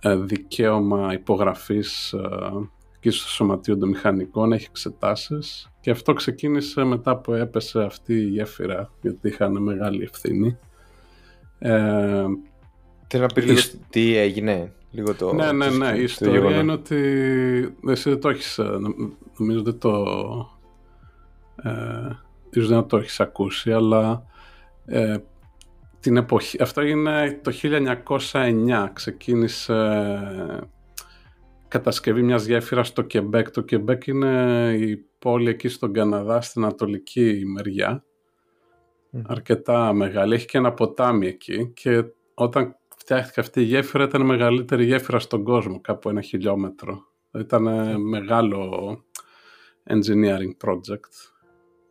ε, 0.00 0.16
δικαίωμα 0.16 1.12
υπογραφής 1.12 2.12
ε, 2.12 2.68
και 3.00 3.10
στο 3.10 3.28
Σωματείο 3.28 3.78
των 3.78 3.88
Μηχανικών, 3.88 4.52
έχει 4.52 4.66
εξετάσεις 4.68 5.72
και 5.80 5.90
αυτό 5.90 6.12
ξεκίνησε 6.12 6.84
μετά 6.84 7.16
που 7.16 7.32
έπεσε 7.32 7.82
αυτή 7.82 8.14
η 8.14 8.28
γέφυρα 8.28 8.90
γιατί 9.00 9.28
είχαν 9.28 9.62
μεγάλη 9.62 10.02
ευθύνη. 10.02 10.58
Ε, 11.58 12.24
Θέλω 13.12 13.26
να 13.26 13.32
πει 13.34 13.42
λίγο 13.42 13.60
τι 13.90 14.16
έγινε. 14.16 14.72
Λίγο 14.90 15.14
το, 15.14 15.32
ναι, 15.32 15.52
ναι, 15.52 15.70
ναι. 15.70 15.92
Η 15.98 16.02
ιστορία 16.02 16.60
είναι 16.60 16.72
ότι 16.72 16.96
εσύ 17.88 18.08
δεν 18.10 18.20
το 18.20 18.28
έχεις, 18.28 18.58
ε, 18.58 18.78
νομίζω 19.36 19.62
δεν 19.62 19.78
το 19.78 20.04
ε, 21.62 22.08
δεν 22.50 22.86
το 22.86 22.96
έχεις 22.96 23.20
ακούσει, 23.20 23.72
αλλά 23.72 24.24
ε, 24.84 25.16
την 26.00 26.16
εποχή, 26.16 26.62
αυτό 26.62 26.82
είναι 26.82 27.40
το 27.42 27.52
1909, 28.32 28.88
ξεκίνησε 28.92 30.68
κατασκευή 31.68 32.22
μιας 32.22 32.44
γέφυρας 32.44 32.88
στο 32.88 33.02
Κεμπέκ. 33.02 33.50
Το 33.50 33.60
Κεμπέκ 33.60 34.06
είναι 34.06 34.74
η 34.78 34.96
πόλη 35.18 35.48
εκεί 35.48 35.68
στον 35.68 35.92
Καναδά, 35.92 36.40
στην 36.40 36.64
ανατολική 36.64 37.42
μεριά, 37.46 38.04
αρκετά 39.26 39.92
μεγάλη. 39.92 40.34
Έχει 40.34 40.46
και 40.46 40.58
ένα 40.58 40.72
ποτάμι 40.72 41.26
εκεί 41.26 41.70
και 41.74 42.04
όταν 42.34 42.76
φτιάχτηκε 43.02 43.40
αυτή 43.40 43.60
η 43.60 43.64
γέφυρα 43.64 44.04
ήταν 44.04 44.20
η 44.20 44.24
μεγαλύτερη 44.24 44.84
γέφυρα 44.84 45.18
στον 45.18 45.44
κόσμο, 45.44 45.80
κάπου 45.80 46.08
ένα 46.08 46.20
χιλιόμετρο. 46.20 47.06
Ήταν 47.34 47.62
μεγάλο 48.00 49.04
engineering 49.88 50.66
project 50.66 51.32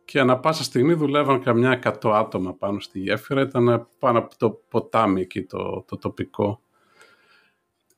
και 0.04 0.20
ανα 0.20 0.38
πάσα 0.38 0.62
στιγμή 0.62 0.94
δουλεύαν 0.94 1.42
καμιά 1.42 1.78
100 2.02 2.10
άτομα 2.10 2.54
πάνω 2.54 2.80
στη 2.80 2.98
γέφυρα, 2.98 3.40
ήταν 3.40 3.88
πάνω 3.98 4.18
από 4.18 4.36
το 4.38 4.50
ποτάμι 4.50 5.20
εκεί 5.20 5.42
το, 5.42 5.84
το 5.88 5.98
τοπικό. 5.98 6.60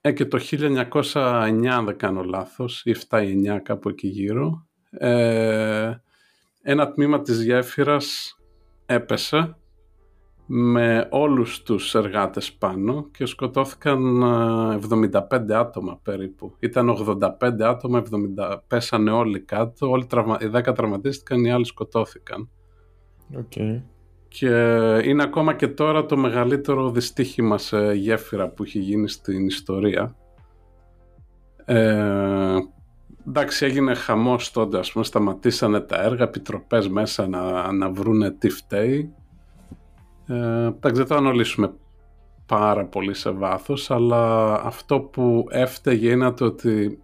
Ε, 0.00 0.12
και 0.12 0.24
το 0.24 0.38
1909, 0.50 1.66
αν 1.66 1.84
δεν 1.84 1.96
κάνω 1.96 2.22
λάθος, 2.22 2.82
ή 2.84 2.96
7 3.08 3.22
ή 3.22 3.50
9 3.50 3.58
κάπου 3.62 3.88
εκεί 3.88 4.08
γύρω, 4.08 4.66
ε, 4.90 5.92
ένα 6.62 6.92
τμήμα 6.92 7.20
της 7.20 7.42
γέφυρας 7.42 8.38
έπεσε 8.86 9.56
με 10.46 11.08
όλους 11.10 11.62
τους 11.62 11.94
εργάτες 11.94 12.52
πάνω 12.52 13.08
και 13.10 13.26
σκοτώθηκαν 13.26 14.22
75 14.90 15.48
ε, 15.48 15.54
άτομα 15.54 16.00
περίπου. 16.02 16.54
Ήταν 16.58 16.88
85 16.88 17.60
άτομα, 17.60 18.02
70, 18.38 18.56
πέσανε 18.66 19.10
όλοι 19.10 19.40
κάτω, 19.40 19.90
όλοι 19.90 20.06
τραυμα, 20.06 20.38
οι 20.40 20.50
10 20.52 20.74
τραυματίστηκαν, 20.74 21.44
οι 21.44 21.52
άλλοι 21.52 21.64
σκοτώθηκαν. 21.64 22.50
Okay. 23.36 23.82
Και 24.28 24.48
είναι 25.04 25.22
ακόμα 25.22 25.54
και 25.54 25.68
τώρα 25.68 26.06
το 26.06 26.16
μεγαλύτερο 26.16 26.90
δυστύχημα 26.90 27.58
σε 27.58 27.92
γέφυρα 27.92 28.48
που 28.48 28.62
έχει 28.62 28.78
γίνει 28.78 29.08
στην 29.08 29.46
ιστορία. 29.46 30.16
Ε, 31.64 32.56
εντάξει, 33.28 33.64
έγινε 33.64 33.94
χαμός 33.94 34.50
τότε, 34.50 34.78
ας 34.78 34.92
πούμε, 34.92 35.04
σταματήσανε 35.04 35.80
τα 35.80 36.02
έργα, 36.02 36.24
επιτροπές 36.24 36.88
μέσα 36.88 37.28
να, 37.28 37.72
να 37.72 37.90
βρούνε 37.90 38.30
τι 38.30 38.48
φταίει 38.48 39.14
ε, 40.26 40.70
δεν 40.80 41.06
το 41.06 41.14
αναλύσουμε 41.14 41.72
πάρα 42.46 42.84
πολύ 42.84 43.14
σε 43.14 43.30
βάθος, 43.30 43.90
αλλά 43.90 44.52
αυτό 44.62 45.00
που 45.00 45.46
έφταιγε 45.50 46.10
είναι 46.10 46.32
το 46.32 46.44
ότι 46.44 46.98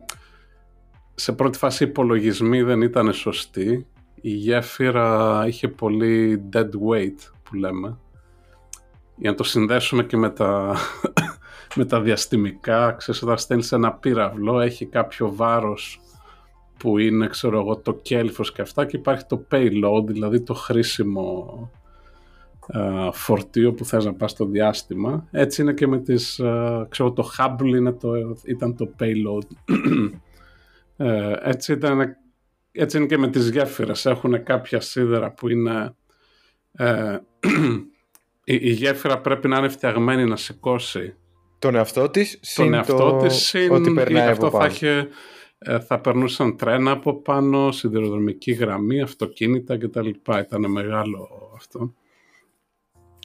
σε 1.15 1.33
πρώτη 1.33 1.59
φάση 1.59 1.85
οι 1.85 1.89
υπολογισμοί 1.89 2.63
δεν 2.63 2.83
ήταν 2.83 3.13
σωστοί. 3.13 3.87
Η 4.21 4.31
γέφυρα 4.31 5.43
είχε 5.47 5.69
πολύ 5.69 6.43
dead 6.53 6.71
weight 6.89 7.31
που 7.43 7.55
λέμε. 7.55 7.99
Για 9.17 9.31
να 9.31 9.37
το 9.37 9.45
συνδέσουμε 9.45 10.03
και 10.03 10.17
με 10.17 10.31
τα, 10.31 10.77
με 11.77 11.85
τα 11.85 12.01
διαστημικά, 12.01 12.93
ξέρεις 12.93 13.23
όταν 13.23 13.39
στέλνεις 13.39 13.73
ένα 13.73 13.93
πύραυλο 13.93 14.61
έχει 14.61 14.87
κάποιο 14.87 15.35
βάρος 15.35 16.01
που 16.79 16.99
είναι 16.99 17.27
ξέρω 17.27 17.59
εγώ 17.61 17.77
το 17.77 17.93
κέλφος 17.93 18.53
και 18.53 18.63
αυτά 18.63 18.85
και 18.85 18.97
υπάρχει 18.97 19.25
το 19.27 19.47
payload, 19.51 20.05
δηλαδή 20.07 20.41
το 20.41 20.55
χρήσιμο 20.55 21.71
ε, 21.73 21.80
φορτίο 23.13 23.73
που 23.73 23.85
θες 23.85 24.05
να 24.05 24.15
πας 24.15 24.31
στο 24.31 24.45
διάστημα. 24.45 25.29
Έτσι 25.31 25.63
είναι 25.63 25.73
και 25.73 25.87
με 25.87 25.99
τις, 25.99 26.39
ε, 26.39 26.87
ξέρω 26.89 27.13
το 27.13 27.31
Hubble 27.39 27.67
είναι 27.77 27.93
το, 27.93 28.13
ήταν 28.45 28.77
το 28.77 28.95
payload. 28.99 29.47
Ε, 31.03 31.33
έτσι, 31.43 31.73
ήταν, 31.73 32.17
έτσι 32.73 32.97
είναι 32.97 33.07
και 33.07 33.19
με 33.19 33.29
τις 33.29 33.51
γέφυρες. 33.51 34.07
Έχουν 34.07 34.43
κάποια 34.43 34.81
σίδερα 34.81 35.33
που 35.33 35.49
είναι... 35.49 35.95
η, 38.45 38.55
η 38.55 38.71
γέφυρα 38.71 39.21
πρέπει 39.21 39.49
να 39.49 39.59
είναι 39.59 39.69
φτιαγμένη 39.69 40.25
να 40.25 40.37
σηκώσει 40.37 41.15
τον 41.59 41.75
εαυτό 41.75 42.11
της, 42.11 42.41
τον 42.55 42.75
εαυτό 42.75 42.97
το... 42.97 43.17
της, 43.17 43.35
συν 43.35 43.73
ότι 43.73 43.93
περνάει 43.93 44.29
αυτό 44.29 44.51
θα, 44.51 44.67
είχε, 44.67 45.09
θα 45.87 46.01
περνούσαν 46.01 46.57
τρένα 46.57 46.91
από 46.91 47.21
πάνω, 47.21 47.73
σιδηροδρομική 47.73 48.53
γραμμή, 48.53 49.01
αυτοκίνητα 49.01 49.79
κτλ. 49.79 50.09
Ήταν 50.41 50.71
μεγάλο 50.71 51.29
αυτό. 51.57 51.95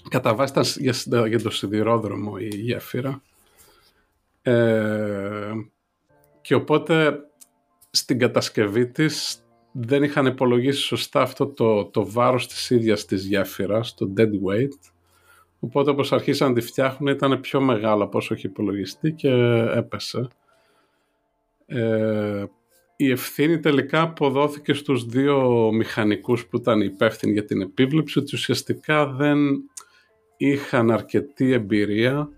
Κατά 0.09 0.35
βάση 0.35 0.53
ήταν 0.79 1.27
για, 1.27 1.39
το 1.39 1.49
σιδηρόδρομο 1.49 2.33
η 2.39 2.55
γέφυρα. 2.55 3.21
Ε, 4.41 5.51
και 6.41 6.55
οπότε 6.55 7.19
στην 7.91 8.19
κατασκευή 8.19 8.87
της 8.87 9.39
δεν 9.71 10.03
είχαν 10.03 10.25
υπολογίσει 10.25 10.81
σωστά 10.81 11.21
αυτό 11.21 11.47
το, 11.47 11.85
το 11.85 12.11
βάρος 12.11 12.47
της 12.47 12.69
ίδιας 12.69 13.05
της 13.05 13.25
γέφυρας, 13.25 13.93
το 13.93 14.13
dead 14.17 14.29
weight. 14.29 14.91
Οπότε 15.59 15.89
όπως 15.89 16.11
αρχίσαν 16.11 16.47
να 16.47 16.53
τη 16.53 16.61
φτιάχνουν 16.61 17.13
ήταν 17.13 17.39
πιο 17.39 17.61
μεγάλο 17.61 18.03
από 18.03 18.17
όσο 18.17 18.33
είχε 18.33 18.47
υπολογιστεί 18.47 19.11
και 19.11 19.29
έπεσε. 19.75 20.27
Ε, 21.65 22.45
η 22.95 23.11
ευθύνη 23.11 23.59
τελικά 23.59 24.01
αποδόθηκε 24.01 24.73
στους 24.73 25.05
δύο 25.05 25.69
μηχανικούς 25.73 26.47
που 26.47 26.57
ήταν 26.57 26.81
υπεύθυνοι 26.81 27.33
για 27.33 27.45
την 27.45 27.61
επίβλεψη 27.61 28.19
ότι 28.19 28.35
ουσιαστικά 28.35 29.05
δεν 29.05 29.39
είχαν 30.37 30.91
αρκετή 30.91 31.51
εμπειρία 31.51 32.29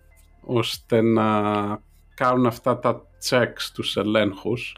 ώστε 0.41 1.01
να 1.01 1.31
κάνουν 2.15 2.45
αυτά 2.45 2.79
τα 2.79 3.05
checks, 3.29 3.71
τους 3.73 3.97
ελέγχους 3.97 4.77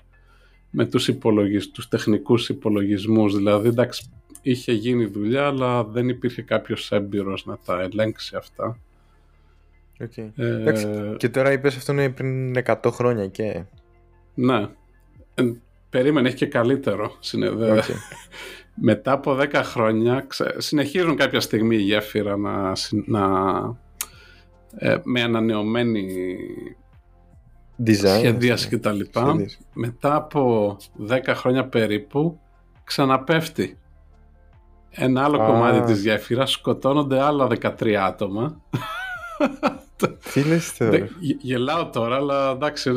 με 0.70 0.86
τους, 0.86 1.08
υπολογισ... 1.08 1.72
τους 1.72 1.88
τεχνικούς 1.88 2.50
υπολογισμούς. 2.50 3.36
Δηλαδή, 3.36 3.68
εντάξει, 3.68 4.12
είχε 4.42 4.72
γίνει 4.72 5.06
δουλειά, 5.06 5.46
αλλά 5.46 5.84
δεν 5.84 6.10
υπήρχε 6.10 6.42
κάποιος 6.42 6.92
έμπειρος 6.92 7.46
να 7.46 7.58
τα 7.66 7.82
ελέγξει 7.82 8.36
αυτά. 8.36 8.80
Okay. 10.00 10.32
Ε... 10.36 10.74
Και 11.18 11.30
τώρα 11.30 11.52
είπες 11.52 11.76
αυτό 11.76 11.92
είναι 11.92 12.10
πριν 12.10 12.56
100 12.66 12.92
χρόνια 12.92 13.28
και... 13.28 13.64
Ναι. 14.34 14.68
Ε, 15.36 15.52
περίμενε, 15.90 16.28
έχει 16.28 16.38
και 16.38 16.46
καλύτερο. 16.46 17.12
Okay. 17.34 17.82
μετά 18.82 19.12
από 19.12 19.38
10 19.40 19.48
χρόνια 19.54 20.28
συνεχίζουν 20.58 21.16
κάποια 21.16 21.40
στιγμή 21.40 21.76
η 21.76 21.82
γέφυρα 21.82 22.38
να, 22.38 22.74
να 23.06 23.26
ε, 24.78 24.98
με 25.04 25.22
ανανεωμένη 25.22 26.36
Design, 27.86 28.18
σχεδίαση 28.18 28.68
και 28.68 28.78
τα 28.78 28.92
λοιπά. 28.92 29.36
Μετά 29.74 30.16
από 30.16 30.78
10 31.10 31.20
χρόνια 31.28 31.68
περίπου 31.68 32.40
ξαναπέφτει 32.84 33.78
ένα 34.90 35.24
άλλο 35.24 35.38
κομμάτι 35.38 35.82
της 35.82 36.02
γέφυρας, 36.02 36.52
σκοτώνονται 36.52 37.22
άλλα 37.22 37.48
13 37.80 37.92
άτομα 37.94 38.62
τι 40.34 40.44
λες 40.44 40.78
τώρα. 40.78 41.08
Γελάω 41.42 41.90
τώρα, 41.90 42.16
αλλά 42.16 42.52
εντάξει. 42.52 42.90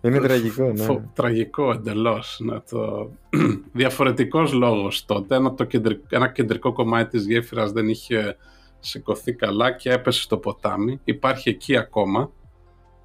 Είναι 0.00 0.20
τραγικό, 0.20 0.72
ναι. 0.72 0.86
Τραγικό 1.14 1.70
εντελώς. 1.70 2.40
Ναι, 2.42 2.60
το... 2.70 3.10
Διαφορετικός 3.72 4.52
λόγος 4.52 5.04
τότε. 5.04 5.34
Ένα, 5.34 5.54
το 5.54 5.64
κεντρικό, 5.64 6.06
ένα 6.08 6.28
κεντρικό 6.28 6.72
κομμάτι 6.72 7.10
της 7.10 7.26
γέφυρας 7.26 7.72
δεν 7.72 7.88
είχε 7.88 8.36
σηκωθεί 8.80 9.32
καλά 9.32 9.72
και 9.72 9.92
έπεσε 9.92 10.20
στο 10.20 10.36
ποτάμι. 10.36 11.00
Υπάρχει 11.04 11.48
εκεί 11.48 11.76
ακόμα. 11.76 12.30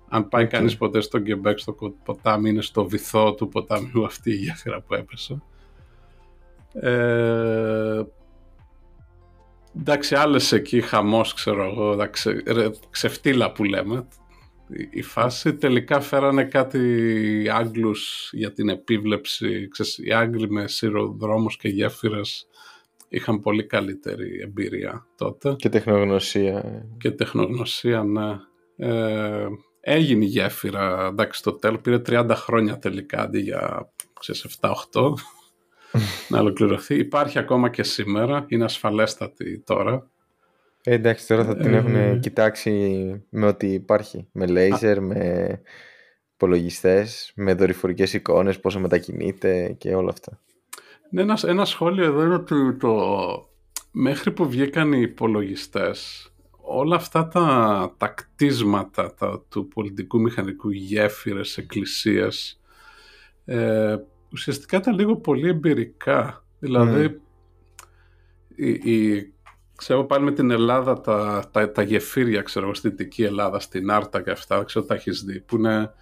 Αν 0.10 0.28
πάει 0.28 0.46
okay. 0.46 0.50
κανείς 0.50 0.78
ποτέ 0.78 1.02
στο 1.02 1.20
Γκεμπέκ, 1.20 1.60
στο 1.60 1.76
ποτάμι, 2.04 2.50
είναι 2.50 2.62
στο 2.62 2.86
βυθό 2.88 3.34
του 3.34 3.48
ποταμιού 3.48 4.06
αυτή 4.06 4.32
η 4.32 4.36
γέφυρα 4.36 4.82
που 4.82 4.94
έπεσε. 4.94 5.42
Ε, 6.74 8.02
εντάξει, 9.80 10.16
άλλες 10.16 10.52
εκεί 10.52 10.82
χαμός, 10.82 11.34
ξέρω 11.34 11.64
εγώ, 11.64 12.10
ξεφτύλα 12.90 13.52
που 13.52 13.64
λέμε. 13.64 14.08
Η 14.90 15.02
φάση 15.02 15.56
τελικά 15.56 16.00
φέρανε 16.00 16.44
κάτι 16.44 16.80
Άγγλους 17.52 18.30
για 18.34 18.54
την 18.54 18.70
επίβλεψη. 18.70 19.68
Ξέρεις, 19.68 19.98
οι 19.98 20.12
Άγγλοι 20.12 20.50
με 20.50 20.68
σειροδρόμους 20.68 21.58
και 21.58 21.68
γέφυρες 21.68 22.48
είχαν 23.10 23.40
πολύ 23.40 23.66
καλύτερη 23.66 24.40
εμπειρία 24.42 25.08
τότε. 25.16 25.56
Και 25.58 25.70
τεχνογνωσία. 25.70 26.86
Και 26.98 27.12
τεχνογνωσία, 27.12 28.04
ναι. 28.04 28.40
Ε, 28.78 29.48
έγινε 29.80 30.26
η 30.26 30.28
γέφυρα, 30.28 31.08
εντάξει, 31.12 31.44
το 31.44 31.54
τέλος 31.54 31.82
πήρε 31.82 32.02
30 32.10 32.30
χρόνια 32.36 32.80
τελικά 32.80 33.22
αντί 33.22 33.40
για 33.40 33.92
7-8 34.60 35.14
να 36.30 36.40
ολοκληρωθεί. 36.40 36.96
Υπάρχει 36.96 37.40
ακόμα 37.40 37.70
και 37.70 37.84
σήμερα, 37.84 38.46
είναι 38.48 38.64
ασφαλέστατη 38.64 39.60
τώρα. 39.60 40.10
Ε, 40.84 40.94
εντάξει, 40.94 41.28
τώρα 41.28 41.44
θα 41.46 41.56
την 41.56 41.74
ε, 41.74 41.78
έχουν 41.78 42.20
κοιτάξει 42.20 43.24
με 43.30 43.46
ό,τι 43.46 43.68
υπάρχει. 43.68 44.28
Με 44.32 44.46
λέιζερ, 44.46 45.02
με 45.02 45.62
υπολογιστές, 46.34 47.32
με 47.36 47.54
δορυφορικές 47.54 48.14
εικόνες, 48.14 48.60
πόσο 48.60 48.80
μετακινείται 48.80 49.76
και 49.78 49.96
όλα 49.96 50.10
αυτά. 50.10 50.40
Ναι, 51.10 51.22
ένας, 51.22 51.44
ένα 51.44 51.66
σχόλιο 51.66 52.06
εδώ 52.06 52.24
είναι 52.24 52.34
ότι 52.34 52.76
το, 52.76 52.96
μέχρι 53.92 54.32
που 54.32 54.50
βγήκαν 54.50 54.94
οι 54.94 55.02
υπολογιστές, 55.02 56.30
όλα 56.62 56.96
αυτά 56.96 57.28
τα, 57.28 57.94
τα 57.98 58.08
κτίσματα 58.08 59.14
τα, 59.14 59.44
του 59.50 59.68
πολιτικού 59.68 60.22
μηχανικού 60.22 60.70
γέφυρες, 60.70 61.58
εκκλησίες, 61.58 62.60
ε, 63.46 63.96
ουσιαστικά 64.36 64.78
ήταν 64.78 64.94
λίγο 64.94 65.16
πολύ 65.16 65.50
εμπειρικά. 65.50 66.44
Δηλαδή, 66.60 67.22
η, 68.56 68.70
η, 68.70 69.34
ξέρω 69.76 70.06
πάλι 70.06 70.24
με 70.24 70.32
την 70.32 70.52
Ελλάδα 70.52 71.02
τα, 71.02 71.44
τα, 71.52 71.72
τα 71.72 71.82
γεφύρια, 71.82 72.42
ξέρω, 72.42 72.74
στη 72.74 72.90
Δυτική 72.90 73.24
Ελλάδα, 73.24 73.60
στην 73.60 73.92
Άρτα 73.92 74.22
και 74.22 74.32
αυτά, 74.32 74.64
ξέρω 74.64 74.86
τα 74.86 74.96
έχεις 74.96 75.24
δει, 75.24 75.40
που 75.40 75.56
είναι, 75.56 75.94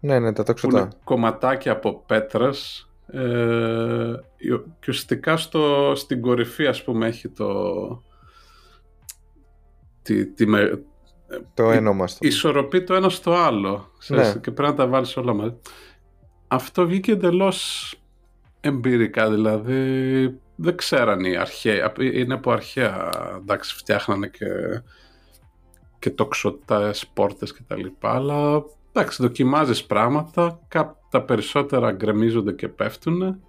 ναι, 0.00 0.18
ναι, 0.18 0.32
τα 0.32 0.44
που 0.44 0.70
είναι 0.70 0.88
κομματάκια 1.04 1.72
από 1.72 2.02
πέτρες 2.06 2.90
ε, 3.06 4.14
και 4.78 4.88
ουσιαστικά 4.88 5.36
στο, 5.36 5.92
στην 5.96 6.20
κορυφή, 6.20 6.66
ας 6.66 6.84
πούμε, 6.84 7.06
έχει 7.06 7.28
το... 7.28 8.02
Τη, 10.02 10.26
τη, 10.26 10.46
το 11.54 11.70
ένομα 11.70 12.06
στο. 12.06 12.26
Ισορροπεί 12.26 12.84
το 12.84 12.94
ένα 12.94 13.08
στο 13.08 13.34
άλλο. 13.34 13.90
Ξέρεις, 13.98 14.34
ναι. 14.34 14.40
Και 14.40 14.50
πρέπει 14.50 14.70
να 14.70 14.76
τα 14.76 14.86
βάλεις 14.86 15.16
όλα 15.16 15.34
μαζί 15.34 15.54
αυτό 16.54 16.86
βγήκε 16.86 17.12
εντελώς 17.12 17.94
εμπειρικά 18.60 19.30
δηλαδή 19.30 20.40
δεν 20.56 20.76
ξέραν 20.76 21.24
οι 21.24 21.36
αρχαίοι. 21.36 21.80
Είναι 21.98 22.34
από 22.34 22.50
αρχαία, 22.50 23.10
εντάξει, 23.36 23.74
φτιάχνανε 23.74 24.26
και, 24.26 24.46
και 25.98 26.10
τοξωτές 26.10 27.06
πόρτες 27.06 27.52
και 27.54 27.62
τα 27.66 27.76
λοιπά, 27.76 28.14
αλλά 28.14 28.64
εντάξει, 28.92 29.22
δοκιμάζεις 29.22 29.84
πράγματα, 29.84 30.60
τα 31.08 31.22
περισσότερα 31.22 31.92
γκρεμίζονται 31.92 32.52
και 32.52 32.68
πέφτουν 32.68 33.42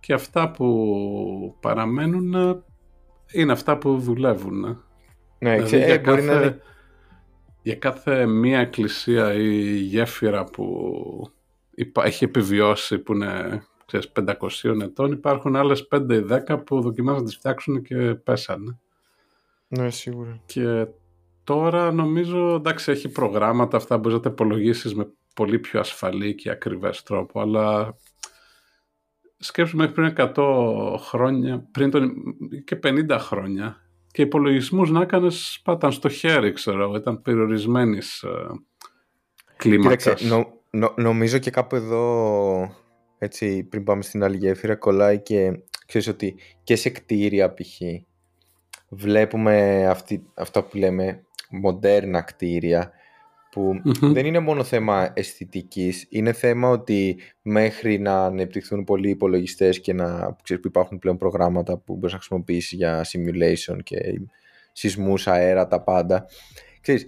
και 0.00 0.12
αυτά 0.12 0.50
που 0.50 1.56
παραμένουν 1.60 2.62
είναι 3.32 3.52
αυτά 3.52 3.78
που 3.78 3.98
δουλεύουν. 3.98 4.82
Ναι, 5.38 5.54
δηλαδή, 5.54 5.76
ε, 5.76 5.86
για, 5.86 5.98
κάθε, 5.98 6.44
να... 6.44 6.58
για 7.62 7.74
κάθε 7.74 8.26
μία 8.26 8.58
εκκλησία 8.58 9.32
ή 9.34 9.76
γέφυρα 9.76 10.44
που 10.44 11.32
έχει 12.02 12.24
επιβιώσει 12.24 12.98
που 12.98 13.12
είναι 13.12 13.62
ξέρεις, 13.88 14.12
500 14.62 14.80
ετών 14.82 15.12
υπάρχουν 15.12 15.56
άλλες 15.56 15.88
5 15.90 16.14
ή 16.14 16.24
10 16.48 16.64
που 16.66 16.80
δοκιμάζουν 16.80 17.20
να 17.20 17.26
τις 17.26 17.36
φτιάξουν 17.36 17.82
και 17.82 17.96
πέσανε. 17.96 18.78
Ναι, 19.68 19.90
σίγουρα. 19.90 20.40
Και 20.46 20.86
τώρα 21.44 21.92
νομίζω, 21.92 22.54
εντάξει, 22.54 22.90
έχει 22.90 23.08
προγράμματα 23.08 23.76
αυτά 23.76 23.94
που 23.94 24.00
μπορείς 24.00 24.16
να 24.16 24.22
τα 24.22 24.30
υπολογίσεις 24.30 24.94
με 24.94 25.12
πολύ 25.34 25.58
πιο 25.58 25.80
ασφαλή 25.80 26.34
και 26.34 26.50
ακριβές 26.50 27.02
τρόπο, 27.02 27.40
αλλά 27.40 27.96
σκέψου 29.38 29.76
μέχρι 29.76 29.92
πριν 29.92 30.14
100 30.34 30.94
χρόνια, 30.98 31.68
πριν 31.70 31.90
τον, 31.90 32.12
και 32.64 32.78
50 32.82 33.16
χρόνια 33.18 33.76
και 34.10 34.22
υπολογισμούς 34.22 34.90
να 34.90 35.02
έκανες 35.02 35.60
πάταν 35.64 35.92
στο 35.92 36.08
χέρι, 36.08 36.52
ξέρω, 36.52 36.94
ήταν 36.94 37.22
περιορισμένης 37.22 38.22
ε, 38.22 38.46
κλίμακας. 39.56 40.22
Νο, 40.22 40.57
νομίζω 40.96 41.38
και 41.38 41.50
κάπου 41.50 41.76
εδώ, 41.76 42.74
έτσι, 43.18 43.64
πριν 43.64 43.84
πάμε 43.84 44.02
στην 44.02 44.24
άλλη 44.24 44.36
γέφυρα, 44.36 44.76
κολλάει 44.76 45.20
και 45.20 45.62
ξέρεις 45.86 46.08
ότι 46.08 46.36
και 46.64 46.76
σε 46.76 46.90
κτίρια 46.90 47.54
π.χ. 47.54 47.80
βλέπουμε 48.88 49.86
αυτή, 49.86 50.26
αυτά 50.34 50.64
που 50.64 50.76
λέμε 50.76 51.22
μοντέρνα 51.50 52.20
κτίρια 52.20 52.92
που 53.50 53.80
δεν 54.00 54.26
είναι 54.26 54.38
μόνο 54.38 54.64
θέμα 54.64 55.10
αισθητικής, 55.14 56.06
είναι 56.08 56.32
θέμα 56.32 56.68
ότι 56.68 57.18
μέχρι 57.42 57.98
να 57.98 58.24
ανεπτυχθούν 58.24 58.84
πολλοί 58.84 59.10
υπολογιστές 59.10 59.80
και 59.80 59.92
να 59.92 60.36
ξέρεις, 60.42 60.62
που 60.62 60.68
υπάρχουν 60.68 60.98
πλέον 60.98 61.16
προγράμματα 61.16 61.78
που 61.78 61.94
μπορείς 61.94 62.12
να 62.12 62.18
χρησιμοποιήσεις 62.18 62.72
για 62.72 63.04
simulation 63.04 63.78
και 63.82 63.96
σεισμούς, 64.72 65.26
αέρα, 65.26 65.66
τα 65.66 65.82
πάντα. 65.82 66.26
Ξέρεις, 66.80 67.06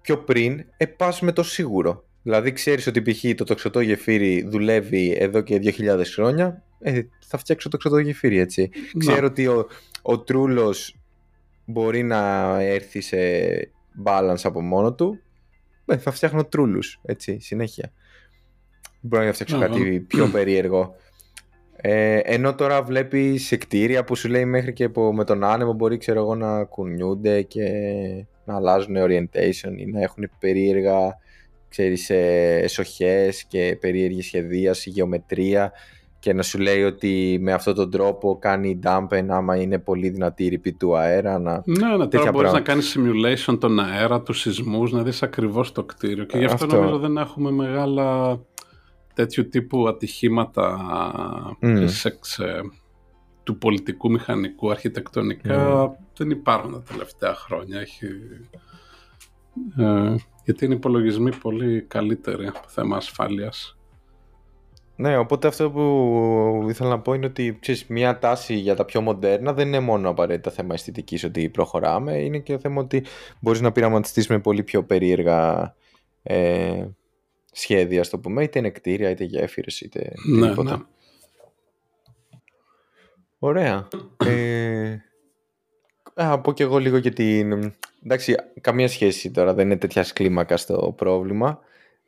πιο 0.00 0.18
πριν, 0.18 0.64
ε, 0.76 0.86
πας 0.86 1.20
με 1.20 1.32
το 1.32 1.42
σίγουρο. 1.42 2.04
Δηλαδή 2.22 2.52
ξέρεις 2.52 2.86
ότι 2.86 3.02
π.χ. 3.02 3.24
το 3.36 3.44
τοξωτό 3.44 3.80
γεφύρι 3.80 4.46
δουλεύει 4.48 5.16
εδώ 5.18 5.40
και 5.40 5.60
2.000 5.62 6.02
χρόνια, 6.14 6.62
ε, 6.80 7.02
θα 7.26 7.38
φτιάξω 7.38 7.68
το 7.68 7.76
τοξωτό 7.76 7.98
γεφύρι, 7.98 8.38
έτσι. 8.38 8.70
Ξέρω 8.98 9.26
ότι 9.26 9.46
ο, 9.46 9.66
ο 10.02 10.20
Τρούλος 10.20 10.96
μπορεί 11.64 12.02
να 12.02 12.50
έρθει 12.60 13.00
σε 13.00 13.18
balance 14.04 14.42
από 14.42 14.60
μόνο 14.60 14.92
του, 14.94 15.18
ε, 15.86 15.96
θα 15.96 16.10
φτιάχνω 16.10 16.44
τρούλους, 16.44 17.00
έτσι, 17.02 17.38
συνέχεια. 17.40 17.92
Μπορώ 19.00 19.24
να 19.24 19.32
φτιάξω 19.32 19.58
κάτι 19.58 20.00
πιο 20.00 20.28
περίεργο. 20.28 20.94
Ε, 21.76 22.18
ενώ 22.18 22.54
τώρα 22.54 22.82
βλέπεις 22.82 23.46
σε 23.46 23.56
κτίρια 23.56 24.04
που 24.04 24.16
σου 24.16 24.28
λέει 24.28 24.44
μέχρι 24.44 24.72
και 24.72 24.88
που 24.88 25.02
με 25.02 25.24
τον 25.24 25.44
άνεμο 25.44 25.72
μπορεί 25.72 25.96
ξέρω 25.96 26.20
εγώ, 26.20 26.34
να 26.34 26.64
κουνιούνται 26.64 27.42
και 27.42 27.62
να 28.44 28.56
αλλάζουν 28.56 28.96
orientation 28.98 29.72
ή 29.76 29.86
να 29.86 30.00
έχουν 30.00 30.30
περίεργα 30.38 31.16
ξέρεις, 31.72 32.10
ε, 32.10 32.60
εσοχές 32.62 33.44
και 33.44 33.76
περίεργη 33.80 34.22
σχεδίαση, 34.22 34.90
γεωμετρία 34.90 35.72
και 36.18 36.32
να 36.32 36.42
σου 36.42 36.58
λέει 36.58 36.82
ότι 36.82 37.38
με 37.40 37.52
αυτόν 37.52 37.74
τον 37.74 37.90
τρόπο 37.90 38.38
κάνει 38.38 38.78
dampen 38.84 39.26
άμα 39.28 39.56
είναι 39.56 39.78
πολύ 39.78 40.08
δυνατή 40.08 40.44
η 40.44 40.48
ρηπή 40.48 40.72
του 40.72 40.96
αέρα. 40.96 41.38
Να... 41.38 41.62
Ναι, 41.64 41.96
ναι, 41.96 42.06
τώρα 42.06 42.30
μπορείς 42.30 42.52
να 42.52 42.60
κάνεις 42.60 42.96
simulation 42.98 43.56
τον 43.60 43.80
αέρα, 43.80 44.22
τους 44.22 44.40
σεισμούς, 44.40 44.92
να 44.92 45.02
δεις 45.02 45.22
ακριβώς 45.22 45.72
το 45.72 45.84
κτίριο 45.84 46.24
και 46.24 46.38
γι' 46.38 46.44
αυτό, 46.44 46.64
αυτό. 46.64 46.76
νομίζω 46.76 46.98
δεν 46.98 47.16
έχουμε 47.16 47.50
μεγάλα 47.50 48.38
τέτοιου 49.14 49.48
τύπου 49.48 49.88
ατυχήματα 49.88 50.78
mm. 51.62 51.84
σε, 51.86 52.18
του 53.42 53.58
πολιτικού 53.58 54.10
μηχανικού 54.10 54.70
αρχιτεκτονικά 54.70 55.88
mm. 55.88 55.96
δεν 56.16 56.30
υπάρχουν 56.30 56.72
τα 56.72 56.82
τελευταία 56.82 57.34
χρόνια. 57.34 57.80
Έχει, 57.80 58.06
ε, 59.78 60.14
γιατί 60.44 60.64
είναι 60.64 60.74
υπολογισμοί 60.74 61.36
πολύ 61.36 61.82
καλύτεροι 61.82 62.46
από 62.46 62.60
θέμα 62.66 62.96
ασφάλειας. 62.96 63.76
Ναι, 64.96 65.16
οπότε 65.16 65.46
αυτό 65.48 65.70
που 65.70 66.66
ήθελα 66.68 66.88
να 66.88 67.00
πω 67.00 67.14
είναι 67.14 67.26
ότι 67.26 67.58
ξέρεις, 67.60 67.86
μια 67.86 68.18
τάση 68.18 68.54
για 68.54 68.74
τα 68.74 68.84
πιο 68.84 69.00
μοντέρνα 69.00 69.52
δεν 69.52 69.66
είναι 69.66 69.80
μόνο 69.80 70.08
απαραίτητα 70.08 70.50
θέμα 70.50 70.74
αισθητικής 70.74 71.24
ότι 71.24 71.48
προχωράμε, 71.48 72.18
είναι 72.18 72.38
και 72.38 72.58
θέμα 72.58 72.80
ότι 72.80 73.04
μπορείς 73.40 73.60
να 73.60 73.72
πειραματιστείς 73.72 74.26
με 74.28 74.40
πολύ 74.40 74.62
πιο 74.62 74.84
περίεργα 74.84 75.74
ε, 76.22 76.86
σχέδια, 77.52 78.04
στο 78.04 78.18
πούμε, 78.18 78.42
είτε 78.42 78.58
είναι 78.58 78.70
κτίρια, 78.70 79.10
είτε 79.10 79.24
γέφυρες, 79.24 79.80
είτε 79.80 80.12
ναι, 80.26 80.48
τίποτα. 80.48 80.76
Ναι. 80.76 80.82
Ωραία. 83.38 83.88
Ε, 84.24 84.96
α, 86.14 86.40
πω 86.40 86.52
και 86.52 86.62
εγώ 86.62 86.78
λίγο 86.78 86.96
για 86.96 87.12
την... 87.12 87.72
Εντάξει, 88.04 88.34
καμία 88.60 88.88
σχέση 88.88 89.30
τώρα, 89.30 89.54
δεν 89.54 89.66
είναι 89.66 89.76
τέτοια 89.76 90.06
κλίμακα 90.14 90.56
στο 90.56 90.94
πρόβλημα. 90.96 91.58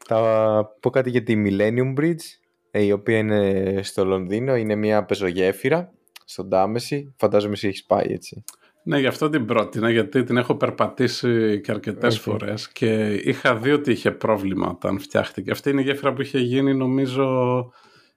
Θα 0.07 0.77
πω 0.81 0.91
κάτι 0.91 1.11
για 1.11 1.23
τη 1.23 1.43
Millennium 1.47 2.01
Bridge 2.01 2.25
ε, 2.71 2.83
η 2.83 2.93
οποία 2.93 3.19
είναι 3.19 3.81
στο 3.83 4.05
Λονδίνο, 4.05 4.57
είναι 4.57 4.75
μια 4.75 5.05
πεζογέφυρα 5.05 5.93
στον 6.25 6.49
Τάμεση. 6.49 7.15
Φαντάζομαι 7.17 7.53
εσύ 7.53 7.69
έχεις 7.69 7.85
πάει 7.85 8.07
έτσι. 8.09 8.45
Ναι, 8.87 8.99
γι' 8.99 9.07
αυτό 9.07 9.29
την 9.29 9.45
πρότεινα, 9.45 9.91
γιατί 9.91 10.25
την 10.25 10.37
έχω 10.37 10.55
περπατήσει 10.55 11.61
και 11.61 11.71
αρκετές 11.71 12.17
okay. 12.17 12.21
φορές 12.21 12.73
και 12.73 13.15
είχα 13.15 13.57
δει 13.57 13.73
ότι 13.73 13.91
είχε 13.91 14.11
πρόβλημα 14.11 14.69
όταν 14.69 14.99
φτιάχτηκε. 14.99 15.51
Αυτή 15.51 15.71
είναι 15.71 15.81
η 15.81 15.85
γέφυρα 15.85 16.13
που 16.13 16.23
είχε 16.23 16.39
γίνει, 16.39 16.75
νομίζω. 16.75 17.27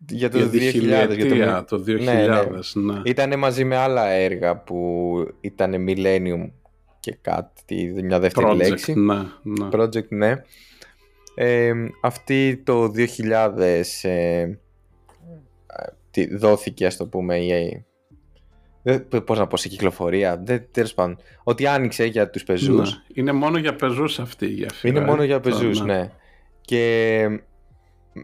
Για 0.09 0.29
το 0.29 0.39
2000. 0.39 1.33
Για 1.33 1.65
το, 1.67 1.83
2000, 1.87 1.99
ναι, 2.01 2.13
ναι. 2.13 2.93
ναι. 2.93 3.01
Ήταν 3.03 3.39
μαζί 3.39 3.65
με 3.65 3.75
άλλα 3.75 4.07
έργα 4.07 4.57
που 4.57 5.13
ήταν 5.41 5.85
Millennium 5.87 6.51
και 6.99 7.17
κάτι, 7.21 7.93
μια 8.03 8.19
δεύτερη 8.19 8.47
Project, 8.49 8.55
λέξη. 8.55 8.93
Ναι, 8.93 9.15
ναι. 9.43 9.67
Project, 9.71 10.07
ναι 10.07 10.41
αυτή 12.01 12.61
το 12.65 12.91
2000 12.95 13.53
ε, 14.01 14.45
δόθηκε 16.37 16.85
ας 16.85 16.97
το 16.97 17.05
πούμε 17.05 17.37
η, 17.37 17.85
πώς 19.25 19.37
να 19.37 19.47
πω 19.47 19.57
σε 19.57 19.67
κυκλοφορία 19.67 20.43
τέλος 20.71 20.93
πάντων 20.93 21.17
ότι 21.43 21.67
άνοιξε 21.67 22.05
για 22.05 22.29
τους 22.29 22.43
πεζούς 22.43 22.91
ναι. 22.91 23.01
είναι 23.13 23.31
μόνο 23.31 23.57
για 23.57 23.75
πεζούς 23.75 24.19
αυτή 24.19 24.45
η 24.45 24.49
γέφυρα 24.49 24.97
είναι 24.97 25.05
μόνο 25.05 25.23
για 25.23 25.39
πεζούς 25.39 25.81
ναι. 25.81 25.93
ναι. 25.95 26.11
και 26.61 27.27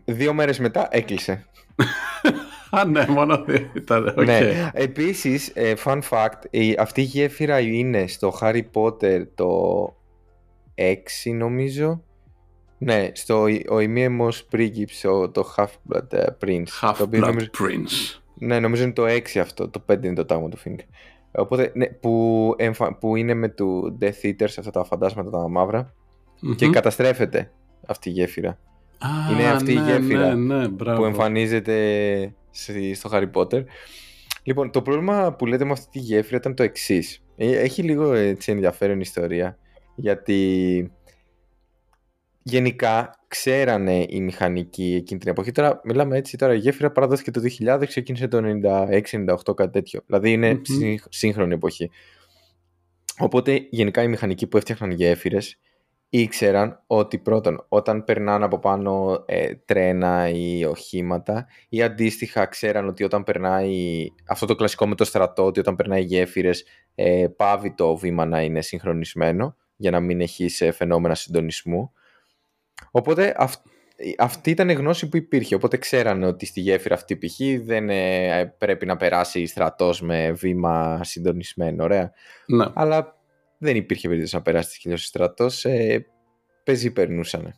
δύο 0.06 0.34
μέρες 0.34 0.60
μετά 0.60 0.88
έκλεισε 0.92 1.46
Α, 2.70 2.86
ναι, 2.86 3.06
μόνο 3.08 3.44
δύο 3.44 3.70
ήταν. 3.74 4.14
Okay. 4.18 4.26
Ναι. 4.26 4.72
Επίσης, 4.74 5.52
ε, 5.54 5.74
fun 5.86 6.00
fact, 6.10 6.62
αυτή 6.78 7.02
η 7.02 7.04
γέφυρα 7.04 7.60
είναι 7.60 8.08
στο 8.08 8.34
Harry 8.42 8.64
Potter 8.74 9.24
το 9.36 9.86
6 10.76 11.36
νομίζω 11.36 12.04
ναι, 12.84 13.10
στο 13.14 13.46
ο 13.70 13.80
ημίαιμος 13.80 14.44
πρίγκιψ, 14.44 15.02
το 15.32 15.54
Half-Blood 15.56 16.14
ε, 16.14 16.26
Prince. 16.46 16.68
Half-Blood 16.82 17.20
νομίζω... 17.20 17.48
Prince. 17.60 18.22
Ναι, 18.34 18.60
νομίζω 18.60 18.84
είναι 18.84 18.94
το 18.94 19.06
6 19.06 19.38
αυτό, 19.38 19.70
το 19.70 19.84
5 19.92 20.04
είναι 20.04 20.14
το 20.14 20.26
τάγμα 20.26 20.50
του 20.50 20.58
Fink. 20.66 20.80
Οπότε, 21.32 21.72
ναι, 21.74 21.88
που, 21.88 22.54
εμφα... 22.58 22.96
που 22.96 23.16
είναι 23.16 23.34
με 23.34 23.50
του 23.50 23.98
Death 24.02 24.26
Eaters, 24.26 24.54
αυτά 24.58 24.72
τα 24.72 24.84
φαντάσματα 24.84 25.30
τα 25.30 25.50
μαυρα 25.50 25.94
mm-hmm. 25.94 26.56
και 26.56 26.70
καταστρέφεται 26.70 27.52
αυτή 27.88 28.10
η 28.10 28.12
γέφυρα. 28.12 28.60
Ah, 29.04 29.32
είναι 29.32 29.50
αυτή 29.50 29.74
ναι, 29.74 29.82
η 29.82 29.84
γέφυρα 29.84 30.36
ναι, 30.36 30.68
ναι, 30.68 30.96
που 30.96 31.06
εμφανίζεται 31.06 32.36
στο 32.94 33.10
Harry 33.14 33.32
Potter. 33.34 33.64
Λοιπόν, 34.44 34.72
το 34.72 34.82
πρόβλημα 34.82 35.34
που 35.34 35.46
λέτε 35.46 35.66
με 35.66 35.72
αυτή 35.72 35.88
τη 35.90 36.00
γέφυρα 36.00 36.38
ήταν 36.38 36.56
το 36.56 36.64
εξής. 36.64 37.24
Ε, 37.36 37.60
έχει 37.60 37.82
λίγο 37.82 38.14
έτσι 38.14 38.52
ενδιαφέρον 38.52 39.00
ιστορία. 39.00 39.58
Γιατί 39.96 40.92
γενικά 42.44 43.20
ξέρανε 43.28 44.06
οι 44.10 44.22
μηχανικοί 44.22 44.96
εκείνη 44.98 45.20
την 45.20 45.30
εποχή. 45.30 45.52
Τώρα 45.52 45.82
μιλάμε 45.84 46.18
έτσι, 46.18 46.38
τώρα 46.38 46.54
η 46.54 46.58
γέφυρα 46.58 46.92
παραδόθηκε 46.92 47.32
το 47.32 47.42
2000, 47.60 47.84
ξεκίνησε 47.88 48.28
το 48.28 48.42
96-98, 49.48 49.56
κάτι 49.56 49.72
τέτοιο. 49.72 50.02
Δηλαδή 50.06 50.32
είναι 50.32 50.52
mm-hmm. 50.52 50.96
σύγχρονη 51.10 51.54
εποχή. 51.54 51.90
Οπότε 53.20 53.68
γενικά 53.70 54.04
οι 54.04 54.08
μηχανικοί 54.08 54.48
που 54.48 54.58
έφτιαχναν 54.58 54.92
γέφυρες 54.92 55.60
ήξεραν 56.16 56.84
ότι 56.88 57.18
πρώτον 57.18 57.66
όταν 57.68 58.04
περνάνε 58.04 58.46
από 58.46 58.60
πάνω 58.60 59.24
ε, 59.26 59.56
τρένα 59.66 60.30
ή 60.30 60.66
οχήματα 60.66 61.48
ή 61.70 61.82
αντίστοιχα 61.82 62.46
ξέραν 62.46 62.88
ότι 62.88 63.04
όταν 63.04 63.24
περνάει 63.24 64.08
αυτό 64.28 64.46
το 64.46 64.56
κλασικό 64.56 64.88
με 64.88 64.96
το 64.96 65.04
στρατό 65.04 65.46
ότι 65.46 65.60
όταν 65.60 65.76
περνάει 65.76 66.04
γέφυρες 66.04 66.66
ε, 66.96 67.26
πάβει 67.36 67.74
το 67.74 67.96
βήμα 67.96 68.26
να 68.26 68.42
είναι 68.42 68.62
συγχρονισμένο 68.62 69.56
για 69.76 69.92
να 69.92 70.00
μην 70.00 70.22
έχει 70.22 70.50
φαινόμενα 70.50 71.16
συντονισμού 71.16 71.92
Οπότε 72.92 73.36
αυτή 74.18 74.50
ήταν 74.50 74.70
η 74.70 74.74
γνώση 74.74 75.10
που 75.10 75.18
υπήρχε. 75.18 75.56
Οπότε 75.56 75.78
ξέρανε 75.78 76.26
ότι 76.26 76.46
στη 76.46 76.60
γέφυρα 76.60 76.96
αυτή 76.96 77.18
π.χ. 77.18 77.40
δεν 77.66 77.90
ε, 77.90 78.56
πρέπει 78.58 78.86
να 78.86 78.98
περάσει 78.98 79.46
στρατός 79.46 80.02
με 80.02 80.32
βήμα 80.32 81.04
συντονισμένο. 81.04 81.84
Ωραία. 81.84 82.12
Ναι. 82.46 82.66
Αλλά 82.74 83.18
δεν 83.64 83.76
υπήρχε 83.76 84.08
περίπτωση 84.08 84.36
να 84.36 84.42
περάσει 84.42 84.70
τη 84.70 84.80
χιλιόση 84.80 85.06
στρατός. 85.06 85.66
Ε, 85.66 86.06
παίζει 86.64 86.92
περνούσανε. 86.92 87.54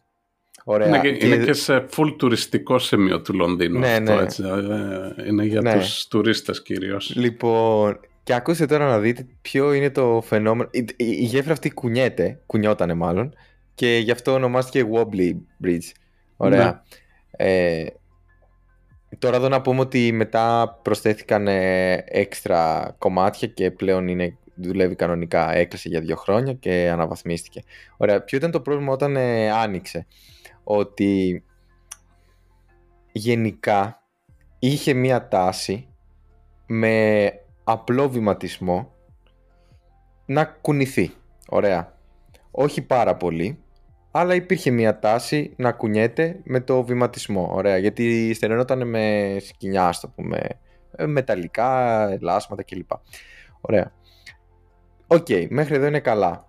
Ωραία. 0.64 0.88
Είναι, 0.88 1.00
και, 1.00 1.26
είναι 1.26 1.46
και 1.46 1.54
σε 1.54 1.86
full 1.96 2.16
τουριστικό 2.18 2.80
σημείο 2.80 3.22
του 3.22 3.34
Λονδίνου 3.34 3.80
Ναι, 3.80 3.88
αυτό, 3.92 4.16
ναι. 4.16 4.22
έτσι. 4.22 4.44
ε, 4.44 5.28
Είναι 5.28 5.44
για 5.44 5.62
Ναι. 5.62 5.74
τους 5.74 6.08
τουρίστες 6.08 6.62
κυρίως. 6.62 7.16
Λοιπόν, 7.16 8.00
και 8.24 8.34
ακούστε 8.34 8.66
τώρα 8.66 8.88
να 8.88 9.00
δείτε 9.00 9.26
ποιο 9.42 9.74
είναι 9.74 9.90
το 9.90 10.22
φαινόμενο. 10.26 10.70
Η, 10.72 10.80
η, 10.80 10.96
η 10.98 11.24
γέφυρα 11.24 11.54
αυτή 11.54 11.72
κουνιέται, 11.72 12.40
κουνιότανε 12.46 12.94
μάλλον, 12.94 13.34
και 13.76 13.98
γι' 14.04 14.12
αυτό 14.12 14.32
ονομάστηκε 14.34 14.90
Wobbly 14.94 15.32
Bridge. 15.66 15.92
Ωραία. 16.38 16.84
Ε, 17.32 17.86
τώρα 19.20 19.36
εδώ 19.36 19.50
να 19.50 19.62
πούμε 19.62 19.80
ότι 19.80 20.12
μετά 20.12 20.80
προσθέθηκαν 20.82 21.48
ε, 21.48 21.94
έξτρα 22.08 22.96
κομμάτια 22.98 23.48
και 23.48 23.72
πλέον 23.72 24.08
είναι, 24.08 24.38
δουλεύει 24.56 24.96
κανονικά. 24.96 25.54
Έκλεισε 25.54 25.90
για 25.90 26.00
δύο 26.00 26.16
χρόνια 26.16 26.54
και 26.54 26.90
αναβαθμίστηκε. 26.90 27.64
Ωραία. 27.98 28.22
Ποιο 28.24 28.38
ήταν 28.38 28.52
το 28.52 28.62
πρόβλημα 28.62 28.94
όταν 28.94 29.16
ε, 29.16 29.52
άνοιξε; 29.52 30.06
Ότι 30.64 31.44
γενικά 33.12 34.04
είχε 34.60 34.94
μία 34.94 35.28
τάση 35.28 35.88
με 36.68 37.32
απλό 37.64 38.10
βηματισμό 38.10 38.94
να 40.26 40.46
κουνηθεί. 40.46 41.12
Ωραία. 41.48 41.94
Όχι 42.52 42.82
πάρα 42.82 43.16
πολύ, 43.16 43.64
αλλά 44.12 44.36
υπήρχε 44.36 44.72
μια 44.72 45.00
τάση 45.00 45.54
να 45.58 45.72
κουνιέται 45.72 46.40
με 46.44 46.60
το 46.60 46.84
βηματισμό. 46.84 47.50
Ωραία. 47.54 47.78
Γιατί 47.78 48.34
στερεωνόταν 48.34 48.88
με 48.88 49.38
σκοινιάς, 49.40 49.88
ας 49.88 50.00
το 50.00 50.08
πούμε, 50.16 50.40
ε, 50.96 51.06
μεταλλικά, 51.06 52.02
ελάσματα 52.12 52.64
κλπ. 52.64 52.92
Ωραία. 53.62 53.92
Οκ, 55.08 55.28
μέχρι 55.50 55.76
εδώ 55.76 55.86
είναι 55.86 56.00
καλά. 56.00 56.48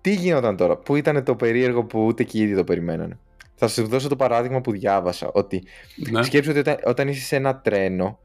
Τι 0.00 0.14
γινόταν 0.14 0.56
τώρα, 0.56 0.76
που 0.76 0.96
ήταν 0.96 1.24
το 1.24 1.34
περίεργο 1.34 1.84
που 1.84 2.06
ούτε 2.06 2.24
και 2.24 2.38
οι 2.38 2.40
ίδιοι 2.42 2.54
το 2.54 2.64
περιμένανε; 2.64 3.18
Θα 3.54 3.68
σου 3.68 3.86
δώσω 3.86 4.08
το 4.08 4.16
παράδειγμα 4.16 4.60
που 4.60 4.72
διάβασα, 4.72 5.30
ότι 5.32 5.62
Ναι. 6.10 6.22
Σκέψου 6.22 6.50
ότι 6.50 6.58
όταν, 6.58 6.76
όταν 6.84 7.08
είσαι 7.08 7.24
σε 7.24 7.36
ένα 7.36 7.60
τρένο 7.60 8.18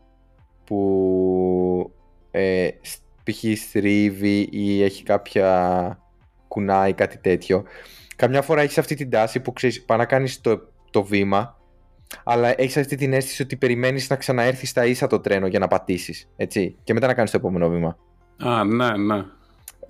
που 0.64 1.94
ε, 2.32 2.70
σ- 2.82 3.02
π.χ. 3.24 3.60
στρίβει 3.68 4.48
ή 4.52 4.84
έχει 4.84 5.04
κάποια 5.04 6.00
κουνά 6.48 6.88
ή 6.88 6.94
κάτι 6.94 7.18
τέτοιο, 7.18 7.64
καμιά 8.16 8.42
φορά 8.42 8.62
έχεις 8.62 8.78
αυτή 8.78 8.96
την 8.96 9.10
τάση 9.10 9.40
που 9.40 9.54
ξέρεις, 9.54 9.86
πάει 9.86 9.98
να 9.98 10.06
κάνεις 10.06 10.42
το, 10.42 10.62
το 10.92 11.04
βήμα, 11.04 11.60
αλλά 12.24 12.62
έχεις 12.62 12.78
αυτή 12.78 12.96
την 12.96 13.14
αίσθηση 13.14 13.42
ότι 13.42 13.56
περιμένεις 13.56 14.10
να 14.10 14.16
ξαναέρθεις 14.16 14.70
στα 14.70 14.86
ίσα 14.86 15.08
το 15.08 15.20
τρένο 15.20 15.48
για 15.48 15.60
να 15.60 15.68
πατήσεις, 15.68 16.30
έτσι, 16.36 16.76
και 16.84 16.94
μετά 16.94 17.08
να 17.08 17.14
κάνεις 17.14 17.32
το 17.32 17.38
επόμενο 17.38 17.70
βήμα. 17.70 17.98
Α, 18.38 18.64
ναι, 18.64 18.98
ναι. 18.98 19.24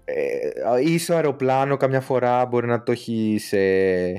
Ε, 0.06 0.50
ή 0.84 0.98
στο 0.98 1.13
αεροπλάνο 1.13 1.78
καμιά 1.78 2.02
φορά 2.02 2.46
μπορεί 2.46 2.68
να 2.68 2.84
το 2.84 2.91
έχει 2.91 3.39
ε, 3.52 4.13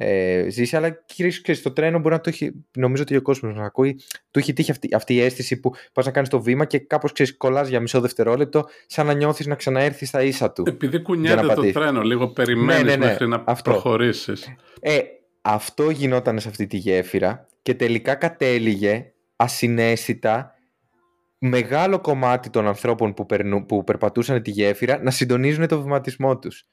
ε, 0.00 0.48
ζήσει, 0.48 0.76
αλλά 0.76 0.90
κυρίως 0.90 1.40
και 1.40 1.54
στο 1.54 1.72
τρένο 1.72 1.98
μπορεί 1.98 2.14
να 2.14 2.20
το 2.20 2.28
έχει, 2.28 2.52
νομίζω 2.76 3.02
ότι 3.02 3.16
ο 3.16 3.22
κόσμος 3.22 3.54
να 3.56 3.64
ακούει, 3.64 4.00
του 4.30 4.38
έχει 4.38 4.52
τύχει 4.52 4.70
αυτή, 4.70 4.88
αυτή 4.94 5.14
η 5.14 5.20
αίσθηση 5.20 5.60
που 5.60 5.72
πας 5.92 6.06
να 6.06 6.10
κάνεις 6.10 6.28
το 6.28 6.42
βήμα 6.42 6.64
και 6.64 6.78
κάπως 6.78 7.12
ξέρεις 7.12 7.36
κολλάς 7.36 7.68
για 7.68 7.80
μισό 7.80 8.00
δευτερόλεπτο 8.00 8.64
σαν 8.86 9.06
να 9.06 9.12
νιώθεις 9.12 9.46
να 9.46 9.54
ξαναέρθει 9.54 10.06
στα 10.06 10.22
ίσα 10.22 10.52
του. 10.52 10.62
Επειδή 10.66 10.96
Για 10.96 11.04
κουνιέται 11.04 11.34
να 11.34 11.42
το 11.42 11.48
πατήσεις. 11.48 11.72
τρένο, 11.72 12.02
λίγο 12.02 12.28
περιμένεις 12.28 12.82
Ναι, 12.82 12.90
ναι, 12.90 12.96
ναι. 12.96 13.04
μέχρι 13.06 13.28
να 13.28 13.42
Αυτό. 13.46 13.70
προχωρήσεις. 13.70 14.54
Ε, 14.80 14.98
αυτό 15.42 15.90
γινόταν 15.90 16.40
σε 16.40 16.48
αυτή 16.48 16.66
τη 16.66 16.76
γέφυρα 16.76 17.46
και 17.62 17.74
τελικά 17.74 18.14
κατέληγε 18.14 19.12
ασυναίσθητα 19.36 20.54
μεγάλο 21.38 22.00
κομμάτι 22.00 22.50
των 22.50 22.66
ανθρώπων 22.66 23.14
που, 23.14 23.26
περνού, 23.26 23.66
που 23.66 23.84
περπατούσαν 23.84 24.42
τη 24.42 24.50
γέφυρα 24.50 25.02
να 25.02 25.10
συντονίζουν 25.10 25.66
το 25.66 25.82
βηματισμό 25.82 26.38
τους. 26.38 26.64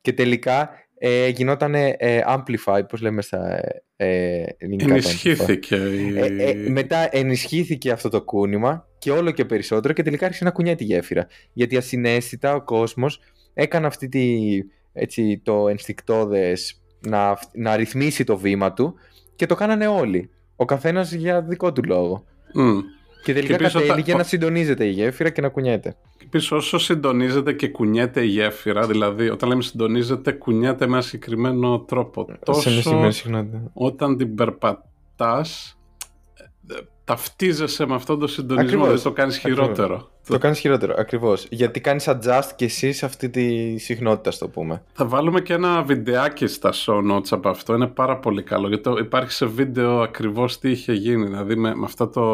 Και 0.00 0.12
τελικά 0.12 0.70
ε, 0.98 1.28
γινόταν 1.28 1.74
ε, 1.74 1.96
amplify, 2.28 2.80
πώς 2.88 3.00
λέμε 3.00 3.22
στα 3.22 3.56
ε, 3.56 3.82
ε, 3.96 4.44
ελληνικά. 4.58 4.84
το 4.86 4.94
amplify. 4.94 5.04
Ενισχύθηκε. 5.04 5.76
η- 5.76 6.18
Ε, 6.18 6.50
ε, 6.50 6.54
μετά 6.70 7.08
ενισχύθηκε 7.16 7.90
αυτό 7.90 8.08
το 8.08 8.22
κούνημα 8.22 8.86
και 8.98 9.10
όλο 9.10 9.30
και 9.30 9.44
περισσότερο 9.44 9.94
και 9.94 10.02
τελικά 10.02 10.24
άρχισε 10.26 10.44
να 10.44 10.50
κουνιάει 10.50 10.74
τη 10.74 10.84
γέφυρα. 10.84 11.26
Γιατί 11.52 11.76
ασυναίσθητα 11.76 12.54
ο 12.54 12.62
κόσμος 12.62 13.20
έκανε 13.54 13.86
αυτή 13.86 14.08
τη, 14.08 14.36
έτσι, 14.92 15.40
το 15.44 15.68
ενστικτόδες 15.68 16.82
να, 17.08 17.38
να 17.52 17.76
ρυθμίσει 17.76 18.24
το 18.24 18.36
βήμα 18.38 18.72
του 18.72 18.94
και 19.36 19.46
το 19.46 19.54
κάνανε 19.54 19.86
όλοι. 19.86 20.30
Ο 20.56 20.64
καθένας 20.64 21.12
για 21.12 21.42
δικό 21.42 21.72
του 21.72 21.82
λόγο. 21.84 22.24
Μμ. 22.54 22.78
Και 23.32 23.34
τελικά 23.34 23.54
επίσης 23.54 23.74
όταν- 23.74 23.86
κατέληγε 23.88 24.14
να 24.14 24.22
συντονίζεται 24.22 24.84
η 24.86 24.90
γέφυρα 24.90 25.30
και 25.30 25.40
να 25.40 25.48
κουνιέται. 25.48 25.96
Και 26.18 26.24
επίσης 26.24 26.50
όσο 26.52 26.78
συντονίζεται 26.78 27.52
και 27.52 27.68
κουνιέται 27.68 28.22
η 28.22 28.26
γέφυρα, 28.26 28.86
δηλαδή 28.86 29.28
όταν 29.28 29.48
λέμε 29.48 29.62
συντονίζεται, 29.62 30.32
κουνιέται 30.32 30.86
με 30.86 30.92
ένα 30.92 31.00
συγκεκριμένο 31.02 31.80
τρόπο. 31.80 32.26
Τόσο 32.44 32.70
συχνότητα. 33.10 33.70
όταν 33.72 34.16
την 34.16 34.34
περπατάς, 34.34 35.72
ε, 35.72 35.77
ταυτίζεσαι 37.04 37.86
με 37.86 37.94
αυτόν 37.94 38.18
τον 38.18 38.28
συντονισμό, 38.28 38.68
Ακριβώς. 38.68 38.88
δεν 39.02 39.12
το 39.12 39.12
κάνεις 39.12 39.36
Ακριβώς. 39.36 39.60
χειρότερο. 39.62 40.08
Το 40.28 40.38
κάνεις 40.38 40.58
χειρότερο, 40.58 40.94
ακριβώς. 40.98 41.46
Γιατί 41.50 41.80
κάνεις 41.80 42.08
adjust 42.08 42.48
και 42.56 42.64
εσύ 42.64 42.92
σε 42.92 43.04
αυτή 43.06 43.30
τη 43.30 43.76
συχνότητα, 43.78 44.30
στο 44.30 44.48
πούμε. 44.48 44.82
Θα 44.92 45.06
βάλουμε 45.06 45.40
και 45.40 45.52
ένα 45.52 45.82
βιντεάκι 45.82 46.46
στα 46.46 46.72
show 46.72 47.12
notes 47.12 47.26
από 47.30 47.48
αυτό. 47.48 47.74
Είναι 47.74 47.86
πάρα 47.86 48.16
πολύ 48.18 48.42
καλό. 48.42 48.68
Γιατί 48.68 48.82
το- 48.82 48.96
υπάρχει 48.98 49.30
σε 49.32 49.46
βίντεο 49.46 50.00
ακριβώς 50.00 50.58
τι 50.58 50.70
είχε 50.70 50.92
γίνει. 50.92 51.24
Δηλαδή 51.24 51.56
με, 51.56 51.74
με 51.74 51.84
αυτό 51.84 52.06
το 52.08 52.24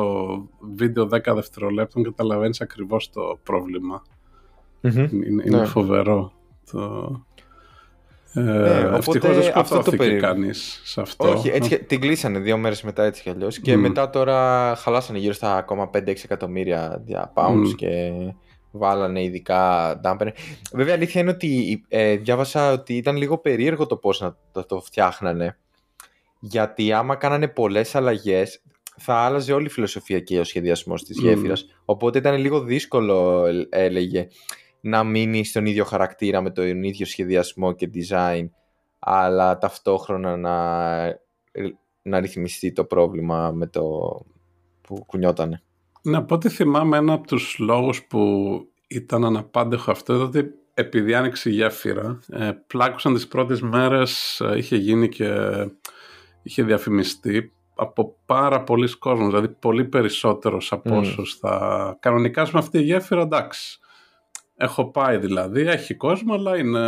βίντεο 0.74 1.08
10 1.12 1.34
δευτερολέπτων 1.34 2.02
καταλαβαίνεις 2.02 2.60
ακριβώς 2.60 3.10
το 3.10 3.38
πρόβλημα. 3.42 4.02
Μμμ. 4.80 4.98
Είναι, 4.98 5.42
είναι 5.46 5.58
Ναι. 5.58 5.64
φοβερό. 5.64 6.32
Το... 6.70 6.80
Ε, 8.34 8.40
οπότε 8.84 8.96
ευτυχώς 8.96 9.36
δεν 9.36 9.38
αυτό 9.38 9.60
το 9.60 9.64
σκοτώθηκε 9.66 9.96
περίμενα. 9.96 10.26
κανείς 10.26 10.80
σε 10.84 11.00
αυτό. 11.00 11.30
Όχι, 11.30 11.48
έτσι, 11.48 11.68
και- 11.68 11.78
την 11.78 12.00
κλείσανε 12.00 12.38
δύο 12.38 12.56
μέρες 12.56 12.82
μετά 12.82 13.04
έτσι 13.04 13.22
κι 13.22 13.30
αλλιώς 13.30 13.58
και 13.58 13.76
Μμ. 13.76 13.80
μετά 13.80 14.10
τώρα 14.10 14.74
χαλάσανε 14.76 15.18
γύρω 15.18 15.32
στα 15.32 15.56
ακόμα 15.56 15.90
5-6 15.90 16.24
εκατομμύρια 16.24 17.02
δια- 17.04 17.32
pounds 17.34 17.54
Μμ. 17.68 17.72
και 17.72 18.12
βάλανε 18.70 19.22
ειδικά 19.22 19.92
damper. 20.04 20.28
Βέβαια 20.72 20.94
αλήθεια 20.94 21.20
είναι 21.20 21.30
ότι 21.30 21.82
ε, 21.88 22.16
διάβασα 22.16 22.72
ότι 22.72 22.96
ήταν 22.96 23.16
λίγο 23.16 23.38
περίεργο 23.38 23.86
το 23.86 23.96
πώς 23.96 24.20
να 24.20 24.36
το, 24.52 24.64
το 24.64 24.80
φτιάχνανε 24.80 25.56
γιατί 26.40 26.92
άμα 26.92 27.14
κάνανε 27.16 27.48
πολλές 27.48 27.94
αλλαγές 27.94 28.62
θα 28.96 29.14
άλλαζε 29.14 29.52
όλη 29.52 29.66
η 29.66 29.68
φιλοσοφία 29.68 30.20
και 30.20 30.38
ο 30.38 30.44
σχεδιασμός 30.44 31.04
της 31.04 31.20
Μμ. 31.20 31.26
γέφυρας 31.26 31.66
οπότε 31.84 32.18
ήταν 32.18 32.36
λίγο 32.40 32.60
δύσκολο 32.60 33.46
ε, 33.46 33.66
έλεγε 33.70 34.28
να 34.84 35.04
μείνει 35.04 35.44
στον 35.44 35.66
ίδιο 35.66 35.84
χαρακτήρα 35.84 36.40
με 36.40 36.50
τον 36.50 36.82
ίδιο 36.82 37.06
σχεδιασμό 37.06 37.72
και 37.72 37.90
design 37.94 38.48
αλλά 38.98 39.58
ταυτόχρονα 39.58 40.36
να, 40.36 40.56
να 42.02 42.20
ρυθμιστεί 42.20 42.72
το 42.72 42.84
πρόβλημα 42.84 43.50
με 43.50 43.66
το 43.66 43.82
που 44.80 45.04
κουνιότανε. 45.06 45.62
Ναι, 46.02 46.16
από 46.16 46.34
ό,τι 46.34 46.48
θυμάμαι, 46.48 46.96
ένα 46.96 47.12
από 47.12 47.26
τους 47.26 47.56
λόγους 47.58 48.04
που 48.04 48.20
ήταν 48.86 49.24
αναπάντεχο 49.24 49.90
αυτό 49.90 50.14
ήταν 50.14 50.26
ότι 50.26 50.50
επειδή 50.74 51.14
άνοιξε 51.14 51.50
η 51.50 51.52
γέφυρα, 51.52 52.18
ε, 52.28 52.50
πλάκουσαν 52.66 53.14
τις 53.14 53.28
πρώτες 53.28 53.60
μέρες, 53.60 54.40
ε, 54.40 54.56
είχε 54.56 54.76
γίνει 54.76 55.08
και 55.08 55.30
είχε 56.42 56.62
διαφημιστεί 56.62 57.52
από 57.74 58.16
πάρα 58.26 58.62
πολλοί 58.62 58.98
κόσμος, 58.98 59.26
δηλαδή 59.26 59.48
πολύ 59.48 59.84
περισσότερος 59.84 60.72
από 60.72 60.94
Μμ. 60.94 60.98
όσους 60.98 61.34
θα... 61.34 61.96
Κανονικά, 62.00 62.42
με 62.42 62.58
αυτή 62.58 62.78
η 62.78 62.82
γέφυρα, 62.82 63.22
εντάξει. 63.22 63.78
Έχω 64.56 64.90
πάει 64.90 65.16
δηλαδή, 65.16 65.60
έχει 65.60 65.94
κόσμο, 65.94 66.34
αλλά 66.34 66.56
είναι 66.58 66.80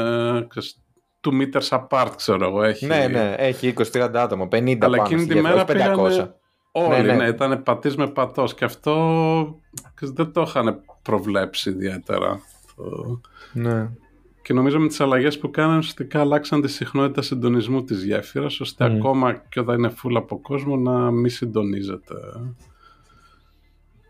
ξέρεις, 0.49 0.83
two 1.21 1.33
meters 1.43 1.69
apart, 1.79 2.11
ξέρω 2.17 2.47
εγώ. 2.47 2.63
Έχει... 2.63 2.87
Ναι, 2.87 3.07
ναι, 3.07 3.35
έχει 3.39 3.75
20-30 3.93 4.11
άτομα, 4.15 4.45
50 4.51 4.77
Αλλά 4.81 4.97
πάνω 4.97 5.03
εκείνη 5.03 5.21
στη 5.21 5.29
τη 5.29 5.35
γέφυρα, 5.35 5.49
μέρα 5.49 5.63
όχι 5.63 5.73
500. 5.73 5.73
πήγανε 5.73 6.35
Όλοι, 6.73 6.89
Ναι, 6.89 7.03
ναι, 7.03 7.15
ναι. 7.17 7.29
ήταν 7.29 7.63
πατής 7.63 7.97
με 7.97 8.07
πατός 8.09 8.55
και 8.55 8.65
αυτό 8.65 8.95
ξέρεις, 9.95 10.15
δεν 10.15 10.33
το 10.33 10.41
είχαν 10.41 10.81
προβλέψει 11.03 11.71
ιδιαίτερα. 11.71 12.41
Το- 12.77 13.21
Ναι. 13.53 13.89
Και 14.43 14.53
νομίζω 14.53 14.79
με 14.81 14.87
τις 14.89 15.01
αλλαγές 15.01 15.39
που 15.39 15.51
κάνανε 15.51 15.79
ουσιαστικά 15.79 16.21
αλλάξαν 16.21 16.61
τη 16.63 16.69
συχνότητα 16.69 17.23
συντονισμού 17.23 17.85
της 17.85 18.05
γέφυρας 18.05 18.61
ώστε 18.61 18.89
Μμ. 18.89 18.97
ακόμα 18.97 19.33
και 19.49 19.61
όταν 19.61 19.79
είναι 19.79 19.93
full 20.03 20.15
από 20.17 20.41
κόσμο 20.41 20.77
να 20.77 21.11
μην 21.11 21.31
συντονίζεται 21.31 22.15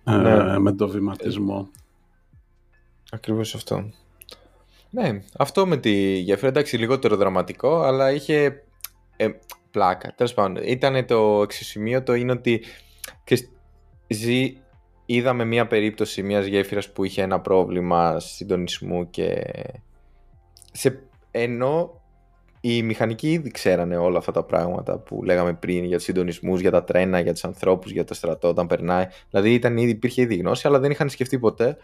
ε, 0.05 0.17
Ναι. 0.17 0.59
με 0.59 0.73
το 0.73 0.89
βηματισμό. 0.89 1.69
Ακριβώς 3.11 3.55
αυτό. 3.55 3.91
Ναι, 4.91 5.23
αυτό 5.37 5.67
με 5.67 5.77
τη 5.77 6.19
γέφυρα, 6.19 6.49
εντάξει, 6.49 6.77
λιγότερο 6.77 7.17
δραματικό, 7.17 7.81
αλλά 7.81 8.13
είχε 8.13 8.63
ε, 9.17 9.29
πλάκα. 9.71 10.15
Τέλος 10.17 10.35
πάντων, 10.35 10.63
ήταν 10.65 11.07
το 11.07 11.43
εξισημείωτο 11.43 12.15
είναι 12.15 12.33
ότι 12.33 12.63
ξέρεις, 13.25 13.51
ζει, 14.09 14.57
είδαμε 15.07 15.45
μία 15.45 15.67
περίπτωση 15.67 16.23
μιας 16.23 16.47
γέφυρας 16.47 16.93
που 16.93 17.05
είχε 17.05 17.23
ένα 17.23 17.41
πρόβλημα 17.41 18.21
συντονισμού 18.21 19.11
και 19.11 19.43
σε, 20.73 21.03
ενώ 21.31 22.01
οι 22.61 22.83
μηχανικοί 22.83 23.33
ήδη 23.33 23.51
ξέρανε 23.51 23.97
όλα 23.97 24.19
αυτά 24.19 24.33
τα 24.33 24.43
πράγματα 24.43 24.99
που 24.99 25.23
λέγαμε 25.25 25.55
πριν 25.55 25.85
για 25.85 25.97
τους 25.97 26.05
συντονισμούς, 26.05 26.61
για 26.61 26.71
τα 26.71 26.85
τρένα, 26.85 27.21
για 27.21 27.33
τους 27.33 27.45
ανθρώπους, 27.45 27.91
για 27.91 28.05
το 28.05 28.15
στρατό 28.15 28.49
όταν 28.49 28.67
περνάει. 28.67 29.07
Δηλαδή 29.31 29.55
ήταν 29.55 29.77
ήδη, 29.77 29.91
υπήρχε 29.91 30.23
ήδη 30.23 30.37
γνώση, 30.37 30.67
αλλά 30.67 30.79
δεν 30.79 30.91
είχαν 30.91 31.09
σκεφτεί 31.09 31.39
ποτέ 31.39 31.77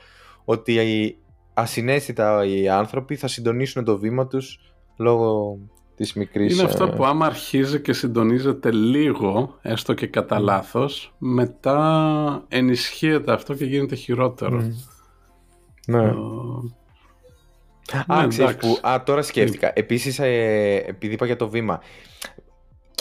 ότι 0.44 0.72
οι 0.72 1.16
ασυναίσθητα 1.55 2.44
οι 2.44 2.68
άνθρωποι 2.68 3.16
θα 3.16 3.28
συντονίσουν 3.28 3.85
το 3.85 3.98
βήμα 3.98 4.26
τους 4.26 4.59
λόγω 4.96 5.59
της 5.96 6.12
μικρής... 6.12 6.52
Είναι 6.52 6.62
αυτό 6.62 6.85
ε, 6.85 6.90
που 6.96 7.05
άμα 7.05 7.26
αρχίζει 7.26 7.81
και 7.81 7.92
συντονίζεται 7.92 8.70
λίγο, 8.70 9.59
έστω 9.62 9.94
και 9.94 10.07
κατά 10.07 10.38
λάθος, 10.38 11.14
μετά 11.18 12.44
ενισχύεται 12.48 13.33
αυτό 13.33 13.55
και 13.55 13.64
γίνεται 13.64 13.94
χειρότερο. 13.94 14.72
Ναι. 15.87 16.02
Ε, 16.05 16.12
Α, 18.07 18.20
ναι, 18.20 18.28
ξέρεις 18.28 18.55
εντάξει. 18.55 18.81
που, 18.81 18.88
α, 18.88 19.02
τώρα 19.02 19.22
σκέφτηκα. 19.22 19.72
Επίσης, 19.74 20.18
ε, 20.18 20.85
επειδή 20.87 21.14
είπα 21.14 21.26
για 21.26 21.37
το 21.37 21.48
βήμα, 21.48 21.81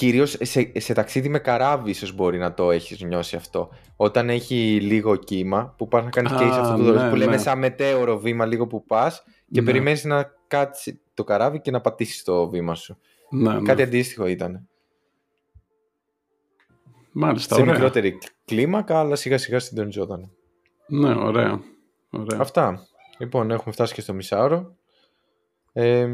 κυρίως 0.01 0.37
σε, 0.41 0.71
σε 0.75 0.93
ταξίδι 0.93 1.29
με 1.29 1.39
καράβι 1.39 1.89
ίσως 1.89 2.13
μπορεί 2.13 2.37
να 2.37 2.53
το 2.53 2.71
έχεις 2.71 3.01
νιώσει 3.01 3.35
αυτό. 3.35 3.69
Όταν 3.95 4.29
έχει 4.29 4.79
λίγο 4.81 5.15
κύμα, 5.15 5.73
που 5.77 5.87
πας 5.87 6.03
να 6.03 6.09
κάνεις 6.09 6.31
και 6.31 6.43
Α, 6.43 6.47
είσαι 6.47 6.59
αυτό 6.59 6.83
το 6.83 6.91
ναι, 6.93 7.09
που 7.09 7.15
λέμε 7.15 7.31
ναι. 7.31 7.37
σαν 7.37 7.59
μετέωρο 7.59 8.19
βήμα 8.19 8.45
λίγο 8.45 8.67
που 8.67 8.85
πας 8.85 9.23
και 9.51 9.59
Ναι. 9.59 9.65
περιμένεις 9.65 10.03
να 10.03 10.33
κάτσει 10.47 11.01
το 11.13 11.23
καράβι 11.23 11.61
και 11.61 11.71
να 11.71 11.81
πατήσεις 11.81 12.23
το 12.23 12.49
βήμα 12.49 12.75
σου. 12.75 12.97
ναι, 13.29 13.53
ναι. 13.53 13.61
Κάτι 13.61 13.81
αντίστοιχο 13.81 14.27
ήταν. 14.27 14.67
Μάλιστα, 17.11 17.55
σε 17.55 17.61
ωραία. 17.61 17.73
μικρότερη 17.73 18.17
κλίμακα, 18.45 18.99
αλλά 18.99 19.15
σιγά 19.15 19.37
σιγά 19.37 19.59
συντονιζόταν. 19.59 20.31
Ναι, 20.87 21.13
ωραία. 21.13 21.61
ωραία. 22.09 22.39
Αυτά. 22.39 22.87
Λοιπόν, 23.17 23.51
έχουμε 23.51 23.73
φτάσει 23.73 23.93
και 23.93 24.01
στο 24.01 24.13
μισάωρο. 24.13 24.75
Ε, 25.73 26.07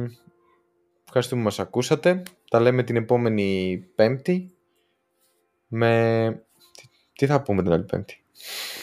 ευχαριστούμε 1.05 1.41
που 1.41 1.47
μας 1.47 1.59
ακούσατε. 1.59 2.23
Τα 2.49 2.59
λέμε 2.59 2.83
την 2.83 2.95
επόμενη 2.95 3.77
Πέμπτη. 3.95 4.55
Με... 5.67 6.43
Τι, 6.75 6.87
τι 7.13 7.25
θα 7.25 7.41
πούμε 7.41 7.63
την 7.63 7.71
άλλη 7.71 7.83
Πέμπτη; 7.83 8.23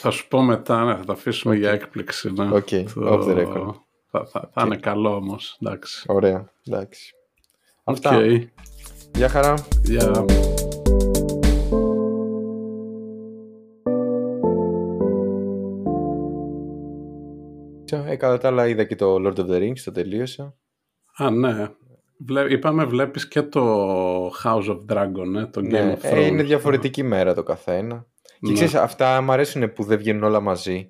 Θα 0.01 0.11
σου 0.11 0.29
πω 0.29 0.43
μετά, 0.43 0.85
ναι, 0.85 0.97
θα 0.97 1.05
τα 1.05 1.13
αφήσουμε 1.13 1.57
για 1.57 1.71
έκπληξη. 1.71 2.33
Ναι. 2.33 2.55
OK, 2.55 2.69
off 2.97 3.29
the 3.29 3.37
record. 3.37 3.75
Θα, 4.11 4.27
θα, 4.27 4.51
θα 4.53 4.63
είναι 4.65 4.77
καλό 4.77 5.15
όμως, 5.15 5.59
εντάξει. 5.61 6.05
Ωραία, 6.09 6.53
εντάξει. 6.67 7.15
Αυτά. 7.85 8.17
Οκ. 8.17 8.25
Γεια 9.15 9.29
χαρά. 9.29 9.55
Γεια. 9.83 10.25
Ε, 18.07 18.17
κατά 18.17 18.39
τα 18.39 18.49
άλλα 18.49 18.69
είδα 18.69 18.85
και 18.85 18.97
το 18.97 19.15
Lord 19.15 19.37
of 19.39 19.47
the 19.47 19.59
Rings, 19.61 19.79
το 19.85 19.93
τελείωσα. 19.93 20.57
Α, 21.17 21.31
ναι. 21.31 21.69
Βλέ... 22.17 22.53
Είπαμε 22.53 22.85
βλέπεις 22.85 23.29
και 23.29 23.43
το 23.43 23.63
House 24.27 24.69
of 24.69 24.79
Dragon, 24.93 25.35
ε, 25.37 25.47
το 25.47 25.61
Game 25.61 25.69
Ναι, 25.69 25.97
of 26.03 26.07
Thrones. 26.07 26.13
ε, 26.13 26.27
είναι 26.27 26.43
διαφορετική 26.43 27.03
μέρα 27.03 27.35
το 27.35 27.43
καθένα. 27.43 28.07
Και 28.25 28.37
Ναι. 28.49 28.53
ξέρεις, 28.53 28.75
αυτά 28.75 29.21
μου 29.21 29.33
αρέσουν 29.33 29.73
που 29.73 29.85
δεν 29.85 29.99
βγαίνουν 29.99 30.23
όλα 30.23 30.41
μαζί. 30.41 30.89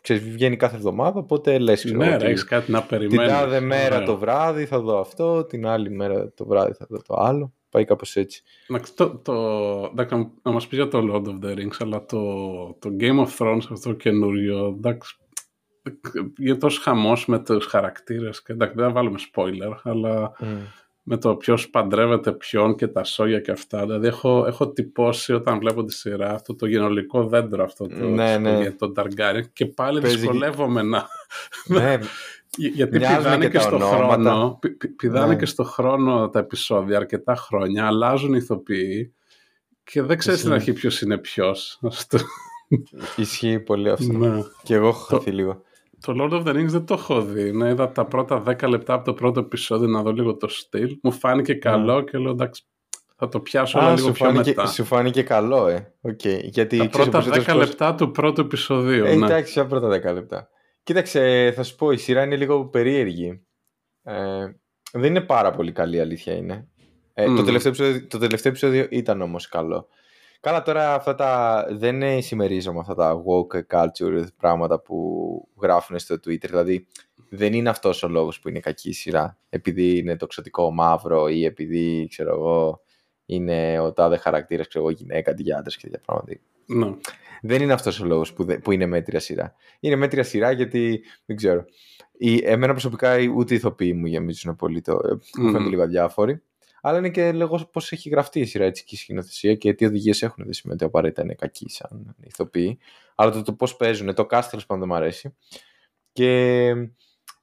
Ξέρεις, 0.00 0.22
βγαίνει 0.22 0.56
κάθε 0.56 0.76
εβδομάδα, 0.76 1.18
οπότε 1.18 1.58
λες, 1.58 1.84
ξέρω, 1.84 1.98
Ναι, 1.98 2.14
ότι 2.14 2.22
ρε, 2.24 2.28
έχεις 2.30 2.44
κάτι 2.44 2.70
να 2.70 2.78
την 2.78 2.88
περιμένεις. 2.88 3.32
τάδε 3.32 3.60
μέρα 3.60 3.94
Ωραίο. 3.94 4.06
το 4.06 4.16
βράδυ 4.16 4.64
θα 4.66 4.80
δω 4.80 4.98
αυτό, 5.00 5.44
την 5.44 5.66
άλλη 5.66 5.90
μέρα 5.90 6.32
το 6.32 6.46
βράδυ 6.46 6.72
θα 6.72 6.86
δω 6.88 7.02
το 7.06 7.14
άλλο. 7.18 7.52
Πάει 7.70 7.84
κάπως 7.84 8.16
έτσι. 8.16 8.42
Εντάξει, 8.68 8.94
το, 8.96 9.16
το, 9.16 9.32
εντάξει, 9.92 10.30
να 10.42 10.52
μας 10.52 10.66
πεις 10.66 10.78
για 10.78 10.88
το 10.88 10.98
Lord 11.12 11.26
of 11.28 11.44
the 11.46 11.58
Rings, 11.58 11.76
αλλά 11.78 12.04
το, 12.04 12.18
το 12.78 12.90
Game 13.00 13.24
of 13.26 13.28
Thrones 13.38 13.60
αυτό 13.70 13.88
το 13.88 13.94
καινούριο, 13.94 14.74
εντάξει, 14.78 15.16
για 16.38 16.56
τόσο 16.58 16.80
χαμός 16.82 17.26
με 17.26 17.38
τους 17.38 17.66
χαρακτήρες, 17.66 18.42
και, 18.42 18.52
εντάξει, 18.52 18.74
δεν 18.76 18.86
θα 18.86 18.92
βάλουμε 18.92 19.18
spoiler, 19.34 19.76
αλλά 19.82 20.32
με 21.02 21.16
το 21.16 21.34
ποιος 21.36 21.70
παντρεύεται 21.70 22.32
ποιον 22.32 22.74
και 22.76 22.86
τα 22.86 23.04
σόγια 23.04 23.40
και 23.40 23.50
αυτά. 23.50 23.80
Δηλαδή 23.80 24.06
έχω, 24.06 24.44
έχω 24.46 24.68
τυπώσει 24.72 25.32
όταν 25.32 25.58
βλέπω 25.58 25.84
τη 25.84 25.92
σειρά 25.94 26.30
αυτό 26.34 26.54
το 26.54 26.66
γενολικό 26.66 27.26
δέντρο 27.26 27.64
αυτό 27.64 27.86
το, 27.86 27.94
Ναι, 28.08 28.38
ναι. 28.38 28.60
για 28.60 28.76
τον 28.76 28.92
Targaryen 28.96 29.42
και 29.52 29.66
πάλι 29.66 30.00
Παίζει- 30.00 30.16
δυσκολεύομαι 30.18 30.82
να... 30.82 31.06
ναι, 31.66 31.98
Γιατί 32.56 32.98
Μοιάζουν 32.98 33.16
πηδάνε 33.18 33.44
και 33.44 33.50
και, 33.50 33.56
τα 33.58 33.62
στο 33.62 33.76
ονόματα. 33.76 34.14
χρόνο, 34.14 34.56
πη- 34.60 34.76
πη- 34.76 34.96
πηδάνε 34.96 35.26
Ναι. 35.32 35.36
και 35.36 35.46
στο 35.46 35.64
χρόνο 35.64 36.28
τα 36.30 36.38
επεισόδια 36.38 36.96
αρκετά 36.96 37.34
χρόνια, 37.34 37.86
αλλάζουν 37.86 38.34
ηθοποιοί 38.34 39.14
και 39.84 40.02
δεν 40.02 40.18
ξέρεις 40.18 40.38
στην 40.40 40.52
Ισχύει. 40.52 40.70
αρχή 40.70 40.80
ποιος 40.80 41.00
είναι 41.00 41.18
ποιος. 41.18 41.78
Αυτό. 41.82 42.18
ισχύει 43.16 43.58
πολύ 43.60 43.90
αυτό. 43.90 44.12
ναι. 44.12 44.42
Και 44.62 44.74
εγώ 44.74 44.88
έχω 44.88 45.00
χαθεί 45.04 45.30
λίγο. 45.30 45.62
Το 46.02 46.14
Lord 46.18 46.32
of 46.32 46.44
the 46.46 46.50
Rings 46.56 46.66
δεν 46.68 46.84
το 46.86 46.94
έχω 46.94 47.22
δει. 47.22 47.52
Ναι, 47.52 47.68
είδα 47.70 47.92
τα 47.92 48.04
πρώτα 48.04 48.42
10 48.46 48.68
λεπτά 48.68 48.94
από 48.94 49.04
το 49.04 49.14
πρώτο 49.14 49.40
επεισόδιο 49.40 49.88
να 49.88 50.02
δω 50.02 50.12
λίγο 50.12 50.36
το 50.36 50.48
στυλ. 50.48 50.98
Μου 51.02 51.12
φάνηκε 51.12 51.54
καλό 51.54 52.00
και 52.02 52.18
λέω 52.18 52.30
εντάξει, 52.30 52.62
θα 53.16 53.28
το 53.28 53.40
πιάσω 53.40 53.78
αλλά 53.78 53.86
Ναι. 53.86 53.92
Α, 53.92 53.96
λίγο 53.96 54.06
σου 54.08 54.12
πιο 54.14 54.26
φάνηκε, 54.26 54.48
μετά. 54.48 54.66
σου 54.66 54.84
φάνηκε 54.84 55.22
καλό, 55.22 55.66
ε. 55.68 55.94
Οκ. 56.00 56.20
Γιατί 56.42 56.76
Τα 56.76 56.86
ξέρεις, 56.86 56.90
πρώτα 57.10 57.18
ο 57.18 57.20
10 57.20 57.24
περισσότερος 57.24 57.46
κόσμος- 57.46 57.68
λεπτά 57.68 57.94
του 57.94 58.10
πρώτου 58.10 58.40
επεισοδίου. 58.40 59.04
Ε, 59.04 59.14
ναι. 59.14 59.24
εντάξει, 59.26 59.52
για 59.52 59.66
πρώτα 59.66 59.88
10 59.88 60.12
λεπτά. 60.12 60.48
Κοίταξε, 60.82 61.52
θα 61.56 61.62
σου 61.62 61.74
πω, 61.76 61.90
η 61.90 61.96
σειρά 61.96 62.22
είναι 62.22 62.36
λίγο 62.36 62.64
περίεργη. 62.66 63.42
Ε, 64.02 64.14
δεν 64.92 65.04
είναι 65.04 65.20
πάρα 65.20 65.50
πολύ 65.50 65.72
καλή, 65.72 65.96
η 65.96 66.00
αλήθεια 66.00 66.34
είναι. 66.34 66.66
Ε, 67.14 67.24
το, 67.24 67.30
Μμμ. 67.30 67.44
τελευταίο 67.44 67.72
επεισόδιο, 67.72 68.06
το 68.06 68.18
τελευταίο 68.18 68.50
επεισόδιο 68.52 68.86
ήταν 68.90 69.22
όμως 69.22 69.48
καλό. 69.48 69.88
Καλά, 70.42 70.62
τώρα 70.62 70.94
αυτά 70.94 71.14
τα, 71.14 71.64
δεν 71.70 72.02
ε, 72.02 72.20
συμμερίζομαι 72.20 72.78
αυτά 72.78 72.94
τα 72.94 73.22
woke 73.26 73.60
culture 73.76 74.24
πράγματα 74.36 74.80
που 74.80 75.48
γράφουν 75.62 75.98
στο 75.98 76.14
Twitter. 76.14 76.46
Δηλαδή, 76.48 76.86
δεν 77.28 77.52
είναι 77.52 77.68
αυτός 77.68 78.02
ο 78.02 78.08
λόγος 78.08 78.40
που 78.40 78.48
είναι 78.48 78.60
κακή 78.60 78.88
η 78.88 78.92
σειρά. 78.92 79.38
Επειδή 79.50 79.98
είναι 79.98 80.16
το 80.16 80.26
ξωτικό 80.26 80.70
μαύρο 80.70 81.28
ή 81.28 81.44
επειδή, 81.44 82.06
ξέρω 82.10 82.30
εγώ, 82.34 82.80
είναι 83.26 83.78
ο 83.80 83.92
τάδε 83.92 84.16
χαρακτήρας, 84.16 84.68
ξέρω 84.68 84.84
εγώ, 84.84 84.94
γυναίκα, 84.94 85.30
αντί 85.30 85.42
για 85.42 85.56
άντρας 85.58 85.76
και 85.76 85.82
τέτοια 85.88 86.00
πράγματα. 86.06 86.32
Ναι. 86.66 86.94
Δεν 87.42 87.62
είναι 87.62 87.72
αυτός 87.72 88.00
ο 88.00 88.04
λόγος 88.04 88.32
που, 88.32 88.44
δε- 88.44 88.58
που 88.58 88.72
είναι 88.72 88.86
μέτρια 88.86 89.20
σειρά. 89.20 89.54
Είναι 89.80 89.96
μέτρια 89.96 90.22
σειρά 90.22 90.50
γιατί, 90.52 91.02
δεν 91.26 91.36
ξέρω, 91.36 91.64
η, 92.18 92.40
εμένα 92.44 92.72
προσωπικά 92.72 93.18
οι- 93.18 93.26
ούτε 93.26 93.54
οι 93.54 93.56
ηθοποιοί 93.56 93.94
μου 93.96 94.06
γεμίζουν 94.06 94.56
πολύ 94.56 94.80
το... 94.80 94.92
ε, 94.92 95.12
Μου 95.12 95.44
Μμμ. 95.44 95.50
φαίνονται 95.52 95.68
λίγο 95.70 95.82
αδιάφοροι. 95.82 96.42
Αλλά 96.84 96.98
είναι 96.98 97.10
και 97.10 97.32
λίγο 97.32 97.68
πώ 97.72 97.80
έχει 97.90 98.08
γραφτεί 98.08 98.40
η 98.40 98.44
σειρά 98.44 98.64
έτσι 98.64 98.84
και 98.84 98.94
η 98.94 98.98
σκηνοθεσία 98.98 99.54
και 99.54 99.74
τι 99.74 99.84
οδηγίες 99.84 100.22
έχουν. 100.22 100.44
Δεν 100.44 100.52
σημαίνει 100.52 100.78
ότι 100.78 100.88
απαραίτητα 100.88 101.22
είναι 101.22 101.34
κακοί 101.34 101.68
σαν 101.68 102.16
ηθοποιοί. 102.20 102.78
Αλλά 103.14 103.30
το, 103.30 103.42
το 103.42 103.52
πώς 103.52 103.76
παίζουν, 103.76 104.14
το 104.14 104.26
cast 104.30 104.46
τέλος 104.50 104.66
πάντων 104.66 104.78
δεν 104.78 104.88
μου 104.88 104.94
αρέσει. 104.94 105.36
Και 106.12 106.72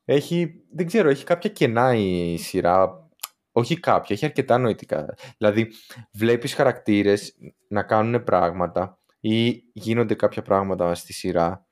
έχει, 0.06 0.62
δεν 0.72 0.86
ξέρω, 0.86 1.10
έχει 1.10 1.24
κάποια 1.24 1.50
κενά 1.50 1.94
η 1.96 2.38
σειρά. 2.38 3.10
Όχι 3.52 3.80
κάποια, 3.80 4.16
έχει 4.16 4.26
αρκετά 4.26 4.58
νοητικά. 4.58 5.16
Δηλαδή, 5.38 5.72
βλέπεις 6.12 6.54
χαρακτήρες 6.54 7.36
να 7.68 7.84
κάνουν 7.84 8.24
πράγματα 8.24 9.00
ή 9.20 9.64
γίνονται 9.74 10.14
κάποια 10.16 10.42
πράγματα 10.42 10.96
στη 10.96 11.14
σειρά 11.14 11.68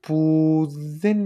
που 0.00 0.66
δεν 0.98 1.18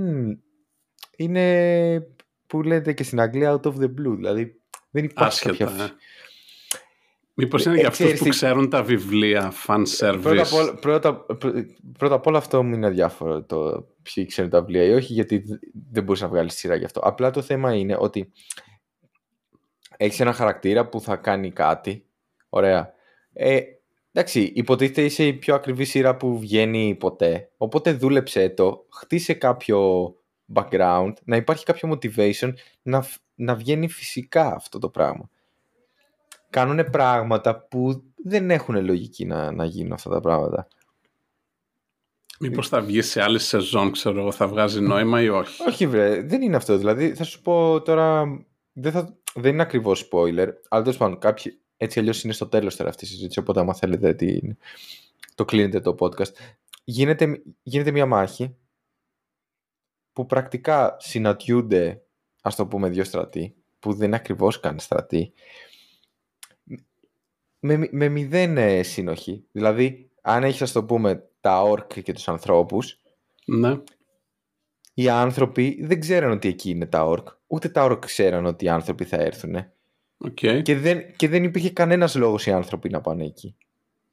είναι 1.16 2.01
που 2.47 2.62
λέτε 2.62 2.92
και 2.92 3.03
στην 3.03 3.21
Αγγλία 3.21 3.61
out 3.61 3.66
of 3.66 3.75
the 3.75 3.87
blue. 3.87 4.14
Δηλαδή 4.16 4.58
δεν 4.90 5.05
υπάρχει 5.05 5.48
Άσχετα. 5.48 5.64
κάποια... 5.70 5.85
Ε. 5.85 5.88
Μήπως 7.40 7.64
είναι 7.64 7.74
Ε, 7.74 7.79
για 7.79 7.88
αυτούς 7.88 8.05
ξέρεις 8.05 8.18
που 8.18 8.24
τι- 8.24 8.31
ξέρουν 8.31 8.70
τα 8.70 8.83
βιβλία, 8.83 9.53
fan 9.66 9.83
service. 9.98 10.18
Πρώτα 10.22 10.42
απ, 10.42 10.53
όλα, 10.53 10.74
πρώτα, 10.74 11.14
πρω- 11.14 11.53
πρώτα 11.98 12.14
απ' 12.14 12.27
όλα 12.27 12.38
αυτό 12.38 12.62
μου 12.62 12.74
είναι 12.74 12.87
αδιάφορο 12.87 13.42
το 13.42 13.87
ποιοι 14.03 14.27
ξέρουν 14.27 14.51
τα 14.51 14.61
βιβλία 14.61 14.85
ή 14.85 14.90
όχι 14.92 15.12
γιατί 15.12 15.38
δ- 15.38 15.59
δεν 15.90 16.03
μπορείς 16.05 16.20
να 16.22 16.29
βγάλεις 16.29 16.55
σειρά 16.55 16.74
γι' 16.74 16.85
αυτό. 16.85 17.01
Απλά 17.01 17.31
το 17.31 17.42
θέμα 17.42 17.74
είναι 17.74 17.96
ότι 17.98 18.33
έχεις 19.96 20.20
ένα 20.20 20.33
χαρακτήρα 20.33 20.88
που 20.88 21.01
θα 21.01 21.16
κάνει 21.16 21.51
κάτι. 21.51 22.07
Ωραία. 22.48 22.92
Ε, 23.33 23.61
εντάξει, 24.12 24.53
υποτίθεται 24.55 25.03
είσαι 25.05 25.24
η 25.27 25.33
πιο 25.33 25.55
ακριβή 25.55 25.85
σειρά 25.85 26.16
που 26.16 26.38
βγαίνει 26.38 26.94
ποτέ. 26.94 27.51
Οπότε 27.57 27.92
δούλεψε 27.92 28.48
το, 28.48 28.87
χτίσε 28.92 29.35
κάποιο 29.35 30.12
background, 30.54 31.12
να 31.24 31.37
υπάρχει 31.37 31.64
κάποιο 31.64 31.90
motivation, 31.92 32.52
να, 32.82 33.02
φ- 33.02 33.20
να 33.34 33.54
βγαίνει 33.54 33.88
φυσικά 33.88 34.54
αυτό 34.54 34.78
το 34.78 34.88
πράγμα. 34.88 35.30
Κάνουν 36.50 36.90
πράγματα 36.90 37.66
που 37.66 38.02
δεν 38.24 38.50
έχουν 38.50 38.84
λογική 38.84 39.24
να, 39.24 39.52
να 39.52 39.64
γίνουν 39.64 39.92
αυτά 39.92 40.11
τα 40.11 40.20
πράγματα. 40.20 40.68
Μήπως 42.40 42.68
θα 42.68 42.80
βγει 42.80 43.02
σε 43.02 43.22
άλλη 43.22 43.38
σεζόν, 43.38 43.90
ξέρω 43.90 44.20
εγώ, 44.20 44.32
θα 44.32 44.48
βγάζει 44.48 44.80
νόημα 44.80 45.22
ή 45.22 45.28
όχι; 45.28 45.62
Όχι 45.68 45.87
βρε, 45.87 46.22
δεν 46.22 46.42
είναι 46.42 46.56
αυτό. 46.56 46.76
Δηλαδή 46.76 47.14
θα 47.14 47.24
σου 47.24 47.42
πω 47.42 47.82
τώρα, 47.82 48.24
δεν, 48.72 48.92
θα, 48.92 49.18
δεν 49.34 49.52
είναι 49.52 49.62
ακριβώς 49.62 50.08
spoiler, 50.12 50.48
αλλά 50.68 50.82
τέλος 50.82 50.96
πάντων 50.96 51.18
κάποιοι, 51.18 51.61
έτσι 51.76 51.98
αλλιώς 51.98 52.24
είναι 52.24 52.32
στο 52.32 52.46
τέλος 52.48 52.76
τώρα 52.76 52.90
αυτή 52.90 53.04
η 53.04 53.08
συζήτηση, 53.08 53.38
οπότε 53.38 53.61
άμα 53.61 53.74
θέλετε 53.74 54.14
την, 54.14 54.56
το 55.34 55.44
κλείνετε 55.44 55.80
το 55.80 55.94
podcast. 55.98 56.32
Γίνεται, 56.84 57.42
γίνεται 57.62 57.90
μια 57.90 58.06
μάχη 58.06 58.56
που 60.18 60.26
πρακτικά 60.26 60.96
συναντιούνται, 60.98 62.02
ας 62.42 62.57
το 62.57 62.66
πούμε, 62.66 62.88
δύο 62.88 63.04
στρατοί, 63.04 63.54
που 63.78 63.92
δεν 63.92 64.07
είναι 64.07 64.16
ακριβώς 64.16 64.61
καν 64.61 64.78
στρατοί, 64.78 65.33
με, 67.59 67.88
με 67.90 68.09
μηδέν 68.09 68.57
ε, 68.57 68.83
συνοχή. 68.83 69.44
Δηλαδή, 69.52 70.11
αν 70.20 70.44
έχεις, 70.44 70.62
ας 70.62 70.72
το 70.72 70.85
πούμε, 70.85 71.28
τα 71.40 71.62
όρκ 71.62 72.00
και 72.00 72.12
τους 72.12 72.28
ανθρώπους, 72.28 73.00
Ναι. 73.44 73.81
οι 74.94 75.09
άνθρωποι 75.09 75.78
δεν 75.85 76.00
ξέραν 76.00 76.31
ότι 76.31 76.48
εκεί 76.48 76.70
είναι 76.70 76.87
τα 76.87 77.04
ορκ. 77.04 77.28
Ούτε 77.46 77.68
τα 77.68 77.85
ορκ 77.85 78.04
ξέραν 78.04 78.46
ότι 78.46 78.64
οι 78.64 78.68
άνθρωποι 78.68 79.04
θα 79.04 79.16
έρθουν. 79.16 79.57
Okay. 80.24 80.62
Και, 80.62 80.76
δεν, 80.76 81.16
και 81.16 81.28
δεν 81.28 81.44
υπήρχε 81.44 81.70
κανένας 81.70 82.14
λόγος 82.14 82.46
οι 82.46 82.52
άνθρωποι 82.52 82.88
να 82.88 83.00
πάνε 83.00 83.24
εκεί 83.24 83.57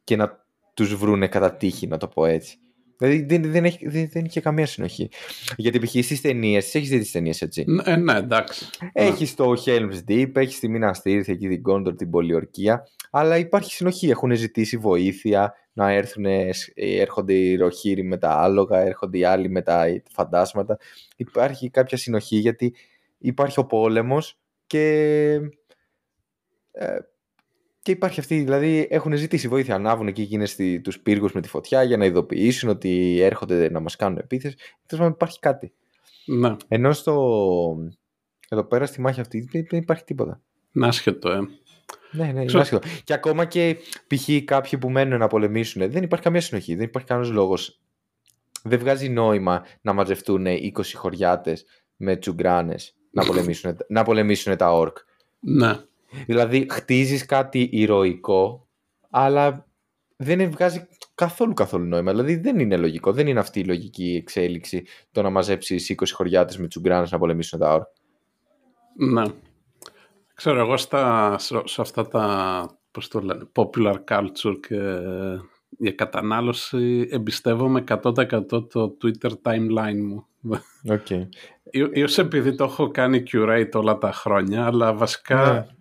και 0.03 0.15
να 0.15 0.45
τους 0.73 0.95
βρούνε 0.95 1.27
κατά 1.27 1.55
τύχη, 1.55 1.87
να 1.87 1.97
το 1.97 2.07
πω 2.07 2.25
έτσι. 2.25 2.57
Δηλαδή 2.97 3.25
δεν, 3.25 3.51
δεν, 3.51 3.65
έχει, 3.65 3.87
δεν, 3.87 4.09
δεν 4.11 4.25
είχε 4.25 4.41
καμία 4.41 4.65
συνοχή. 4.65 5.09
Γιατί 5.55 5.79
π.χ. 5.79 5.89
στις 5.89 6.21
ταινίες, 6.21 6.63
τις 6.63 6.75
έχεις 6.75 6.89
δει 6.89 6.99
τις 6.99 7.11
ταινίες 7.11 7.41
έτσι; 7.41 7.63
Ναι, 7.67 7.95
ναι 7.95 8.17
εντάξει. 8.17 8.65
Έχεις 8.93 9.35
το 9.35 9.53
Helm's 9.65 10.09
Deep, 10.09 10.31
έχεις 10.35 10.59
τη 10.59 10.69
Μίνα 10.69 10.93
Στήρθ, 10.93 11.29
εκεί 11.29 11.47
την 11.47 11.61
Κόντορ, 11.61 11.95
την 11.95 12.09
Πολιορκία. 12.09 12.87
Αλλά 13.11 13.37
υπάρχει 13.37 13.73
συνοχή. 13.73 14.09
Έχουν 14.09 14.35
ζητήσει 14.35 14.77
βοήθεια 14.77 15.53
να 15.73 15.91
έρθουν, 15.91 16.25
έρχονται 16.75 17.33
οι 17.33 17.55
ροχήροι 17.55 18.03
με 18.03 18.17
τα 18.17 18.29
άλογα, 18.29 18.79
έρχονται 18.79 19.17
οι 19.17 19.23
άλλοι 19.23 19.49
με 19.49 19.61
τα 19.61 19.85
φαντάσματα. 20.11 20.77
Υπάρχει 21.15 21.69
κάποια 21.69 21.97
συνοχή 21.97 22.35
γιατί 22.35 22.73
υπάρχει 23.17 23.59
ο 23.59 23.65
πόλεμος 23.65 24.37
και 24.67 24.93
ε, 26.71 26.97
και 27.85 27.91
υπάρχει 27.91 28.19
αυτή, 28.19 28.39
δηλαδή 28.39 28.87
έχουν 28.89 29.17
ζητήσει 29.17 29.47
βοήθεια. 29.47 29.75
Ανάβουν 29.75 30.07
εκεί 30.07 30.21
εκείνες 30.21 30.55
τους 30.81 30.99
πύργους 30.99 31.33
με 31.33 31.41
τη 31.41 31.47
φωτιά 31.47 31.83
για 31.83 31.97
να 31.97 32.05
ειδοποιήσουν 32.05 32.69
ότι 32.69 33.19
έρχονται 33.19 33.69
να 33.69 33.79
μας 33.79 33.95
κάνουν 33.95 34.17
επίθεση. 34.17 34.55
Τέλος 34.55 35.03
πάντων, 35.03 35.11
υπάρχει 35.11 35.39
κάτι. 35.39 35.73
Ναι. 36.25 36.55
Ενώ 36.67 36.93
στο. 36.93 37.77
Εδώ 38.49 38.63
πέρα 38.63 38.85
στη 38.85 39.01
μάχη 39.01 39.19
αυτή 39.19 39.47
δεν 39.51 39.79
υπάρχει 39.79 40.03
τίποτα. 40.03 40.41
Να 40.71 40.87
άσχετο, 40.87 41.31
ε. 41.31 41.39
Ναι, 42.11 42.31
ναι, 42.31 42.41
είναι 42.41 42.59
άσχετο. 42.59 42.87
Και 43.03 43.13
ακόμα 43.13 43.45
και 43.45 43.77
π.χ. 44.07 44.29
κάποιοι 44.45 44.79
που 44.79 44.89
μένουν 44.89 45.19
να 45.19 45.27
πολεμήσουν, 45.27 45.91
δεν 45.91 46.03
υπάρχει 46.03 46.23
καμία 46.23 46.41
συνοχή. 46.41 46.75
Δεν 46.75 46.85
υπάρχει 46.85 47.07
κανένας 47.07 47.31
λόγος. 47.31 47.81
Δεν 48.63 48.79
βγάζει 48.79 49.09
νόημα 49.09 49.65
να 49.81 49.93
μαζευτούν 49.93 50.45
20 50.45 50.71
χωριάτες 50.93 51.65
με 51.95 52.15
τσουγκράνες 52.15 52.95
να 53.11 53.25
πολεμήσουν, 53.25 53.77
να 53.87 54.03
πολεμήσουν 54.03 54.57
τα 54.57 54.73
όρκ. 54.73 54.97
Ναι. 55.39 55.75
Δηλαδή 56.25 56.67
χτίζεις 56.69 57.25
κάτι 57.25 57.69
ηρωικό, 57.71 58.67
αλλά 59.09 59.65
δεν 60.15 60.51
βγάζει 60.51 60.87
καθόλου 61.15 61.53
καθόλου 61.53 61.85
νόημα. 61.85 62.11
Δηλαδή 62.11 62.35
δεν 62.35 62.59
είναι 62.59 62.77
λογικό. 62.77 63.11
Δεν 63.11 63.27
είναι 63.27 63.39
αυτή 63.39 63.59
η 63.59 63.65
λογική 63.65 64.15
εξέλιξη 64.21 64.85
το 65.11 65.21
να 65.21 65.29
μαζέψεις 65.29 65.95
20 65.97 66.03
χωριάτες 66.11 66.57
με 66.57 66.67
τσουγκράνες 66.67 67.11
να 67.11 67.17
πολεμήσουν 67.17 67.59
τα 67.59 67.73
ώρα. 67.73 67.91
Ναι. 68.97 69.23
Ξέρω 70.33 70.59
εγώ 70.59 70.77
στα, 70.77 71.35
σε 71.63 71.81
αυτά 71.81 72.07
τα 72.07 72.79
πώς 72.91 73.07
το 73.07 73.19
λένε, 73.19 73.47
popular 73.55 73.95
culture 74.09 74.55
και 74.67 74.99
για 75.77 75.91
κατανάλωση 75.91 77.07
εμπιστεύομαι 77.11 77.83
100% 77.87 78.47
το 78.47 78.97
Twitter 79.01 79.31
timeline 79.43 80.01
μου. 80.03 80.25
Okay. 80.87 81.27
Ίσως 81.93 82.17
επειδή 82.17 82.55
το 82.55 82.63
έχω 82.63 82.91
κάνει 82.91 83.23
curate 83.31 83.71
όλα 83.73 83.97
τα 83.97 84.11
χρόνια, 84.11 84.65
αλλά 84.65 84.93
βασικά 84.93 85.53
ναι 85.53 85.75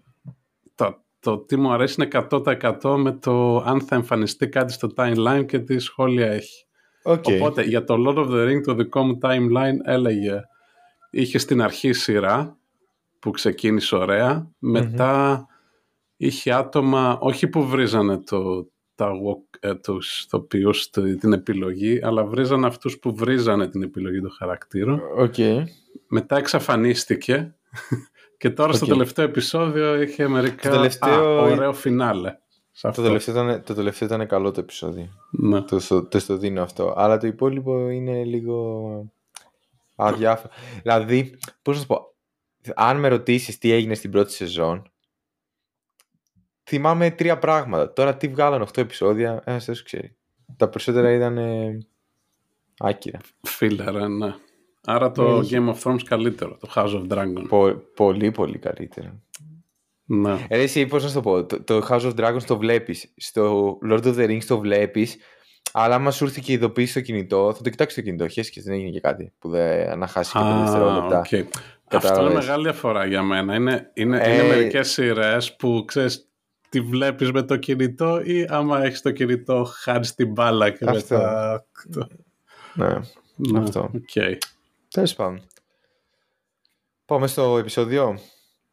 το, 1.24 1.30
το 1.30 1.38
τι 1.38 1.56
μου 1.56 1.72
αρέσει 1.72 2.02
είναι 2.02 2.26
100% 2.30 2.96
με 2.98 3.12
το 3.12 3.56
αν 3.56 3.80
θα 3.80 3.94
εμφανιστεί 3.94 4.48
κάτι 4.48 4.72
στο 4.72 4.88
timeline 4.96 5.44
και 5.46 5.58
τι 5.58 5.78
σχόλια 5.78 6.30
έχει. 6.30 6.64
Okay. 7.02 7.34
Οπότε 7.36 7.62
για 7.62 7.84
το 7.84 7.94
Lord 8.06 8.16
of 8.16 8.28
the 8.28 8.48
Ring 8.48 8.62
το 8.64 8.74
δικό 8.74 9.02
μου 9.02 9.18
timeline 9.22 9.78
έλεγε 9.84 10.40
είχε 11.10 11.38
στην 11.38 11.62
αρχή 11.62 11.92
σειρά 11.92 12.58
που 13.18 13.30
ξεκίνησε 13.30 13.96
μετά 14.58 15.46
είχε 16.16 16.52
άτομα 16.52 17.18
όχι 17.20 17.48
που 17.48 17.66
βρίζανε 17.66 18.18
το, 18.18 18.70
τα, 18.94 19.10
ε, 19.60 19.74
τους 19.74 20.26
την 21.20 21.32
επιλογή 21.32 22.00
αλλά 22.02 22.24
βρίζανε 22.24 22.66
αυτούς 22.66 22.98
που 22.98 23.14
βρίζανε 23.14 23.68
την 23.68 23.82
επιλογή 23.82 24.20
των 24.20 24.30
χαρακτήρων 24.30 25.00
okay. 25.18 25.62
μετά 26.08 26.36
εξαφανίστηκε 26.36 27.54
και 28.44 28.50
τώρα 28.50 28.72
στο 28.72 28.86
τελευταίο 28.86 29.24
επεισόδιο 29.24 30.02
είχε 30.02 30.28
μερικά 30.28 30.70
το 30.70 30.76
τελευταίο... 30.76 31.38
Α, 31.38 31.42
ωραίο 31.42 31.72
φινάλε. 31.72 32.38
Το 32.80 33.02
τελευταίο, 33.02 33.34
ήταν, 33.34 33.62
το 33.62 33.74
τελευταίο 33.74 34.08
ήταν 34.08 34.26
καλό 34.26 34.50
το 34.50 34.60
επεισόδιο. 34.60 35.08
Ναι. 35.30 35.62
Το, 35.62 36.06
το, 36.08 36.26
το, 36.26 36.36
δίνω 36.36 36.62
αυτό. 36.62 36.94
Αλλά 36.96 37.18
το 37.18 37.26
υπόλοιπο 37.26 37.88
είναι 37.88 38.24
λίγο 38.24 39.12
αδιάφορο. 39.94 40.52
δηλαδή, 40.82 41.38
πώς 41.62 41.74
να 41.74 41.80
σου 41.80 41.86
πω, 41.86 42.14
αν 42.74 42.98
με 42.98 43.08
ρωτήσεις 43.08 43.58
τι 43.58 43.72
έγινε 43.72 43.94
στην 43.94 44.10
πρώτη 44.10 44.32
σεζόν, 44.32 44.92
θυμάμαι 46.64 47.10
τρία 47.10 47.38
πράγματα. 47.38 47.92
Τώρα 47.92 48.16
τι 48.16 48.28
βγάλαν 48.28 48.62
8 48.62 48.78
επεισόδια, 48.78 49.42
ένας 49.44 49.64
δεν 49.64 49.76
ξέρει. 49.84 50.16
Τα 50.56 50.68
περισσότερα 50.68 51.12
ήταν 51.12 51.38
άκυρα. 52.78 53.18
Φίλερα, 53.42 54.08
ναι. 54.08 54.34
Άρα 54.84 55.10
το 55.10 55.40
ναι, 55.40 55.46
Game 55.50 55.74
of 55.74 55.78
Thrones 55.82 56.02
καλύτερο, 56.04 56.56
το 56.60 56.68
House 56.74 57.02
of 57.02 57.06
Dragons. 57.08 57.44
Πο, 57.48 57.82
πολύ 57.94 58.30
πολύ 58.30 58.58
καλύτερο. 58.58 59.22
Ναι. 60.04 60.46
Ε, 60.48 60.60
εσύ 60.60 60.86
πώς 60.86 61.02
να 61.02 61.08
σου 61.08 61.14
το 61.14 61.20
πω, 61.20 61.44
το, 61.44 61.62
το, 61.62 61.86
House 61.88 62.00
of 62.00 62.14
Dragons 62.16 62.42
το 62.46 62.58
βλέπεις, 62.58 63.12
στο 63.16 63.78
Lord 63.90 64.04
of 64.04 64.14
the 64.16 64.28
Rings 64.28 64.44
το 64.46 64.58
βλέπεις, 64.58 65.16
αλλά 65.72 65.94
άμα 65.94 66.10
σου 66.10 66.24
έρθει 66.24 66.40
και 66.40 66.52
ειδοποίηση 66.52 66.90
στο 66.90 67.00
κινητό, 67.00 67.52
θα 67.56 67.62
το 67.62 67.70
κοιτάξεις 67.70 67.98
το 67.98 68.04
κινητό. 68.04 68.28
Χέσαι 68.28 68.60
δεν 68.64 68.74
έγινε 68.74 68.90
και 68.90 69.00
κάτι 69.00 69.32
που 69.38 69.48
δεν 69.48 69.98
να 69.98 70.06
χάσει 70.06 70.32
και 70.32 70.38
πέντε 70.38 70.60
δευτερόλεπτα. 70.62 71.26
Okay. 71.30 71.44
Αυτό 71.84 72.20
είναι 72.20 72.34
μεγάλη 72.34 72.62
διαφορά 72.62 73.06
για 73.06 73.22
μένα. 73.22 73.54
Είναι, 73.54 73.90
είναι, 73.94 74.18
ε... 74.22 74.34
είναι 74.34 74.42
μερικές 74.42 74.90
σειρές 74.90 75.56
που 75.56 75.84
ξέρεις 75.86 76.28
τι 76.68 76.80
βλέπεις 76.80 77.32
με 77.32 77.42
το 77.42 77.56
κινητό 77.56 78.20
ή 78.24 78.46
άμα 78.48 78.84
έχεις 78.84 79.02
το 79.02 79.10
κινητό 79.10 79.64
χάρη 79.82 80.08
την 80.08 80.32
μπάλα 80.32 80.70
και 80.70 80.84
αυτό. 80.88 81.16
μετά. 81.16 81.66
Ναι, 82.74 83.00
ναι, 83.36 83.58
αυτό. 83.58 83.90
Okay. 83.92 84.36
Τέλος 84.94 85.14
πάντων. 85.14 85.40
Πάμε 87.04 87.26
στο 87.26 87.58
επεισόδιο. 87.58 88.18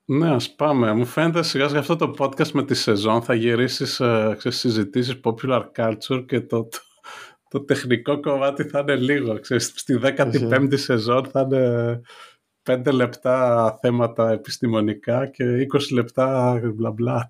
Ναι, 0.05 0.29
ας 0.29 0.55
πάμε. 0.55 0.93
Μου 0.93 1.05
φαίνεται 1.05 1.43
σιγά 1.43 1.67
σιγά 1.67 1.79
αυτό 1.79 1.95
το 1.95 2.13
podcast 2.17 2.51
με 2.51 2.63
τη 2.65 2.73
σεζόν 2.73 3.21
θα 3.21 3.33
γυρίσεις 3.33 3.99
ε, 3.99 4.37
συζητήσεις 4.39 5.19
popular 5.23 5.63
culture 5.75 6.25
και 6.27 6.41
το, 6.41 6.67
το, 7.49 7.63
τεχνικό 7.63 8.19
κομμάτι 8.19 8.63
θα 8.63 8.79
είναι 8.79 8.95
λίγο. 8.95 9.39
Ξέρεις, 9.39 9.73
στη 9.75 9.99
15η 10.01 10.77
σεζόν 10.77 11.25
θα 11.25 11.41
είναι 11.41 12.01
5 12.63 12.93
λεπτά 12.93 13.77
θέματα 13.81 14.31
επιστημονικά 14.31 15.27
και 15.27 15.67
20 15.73 15.79
λεπτά 15.91 16.59
μπλα 16.75 16.91
μπλα. 16.91 17.29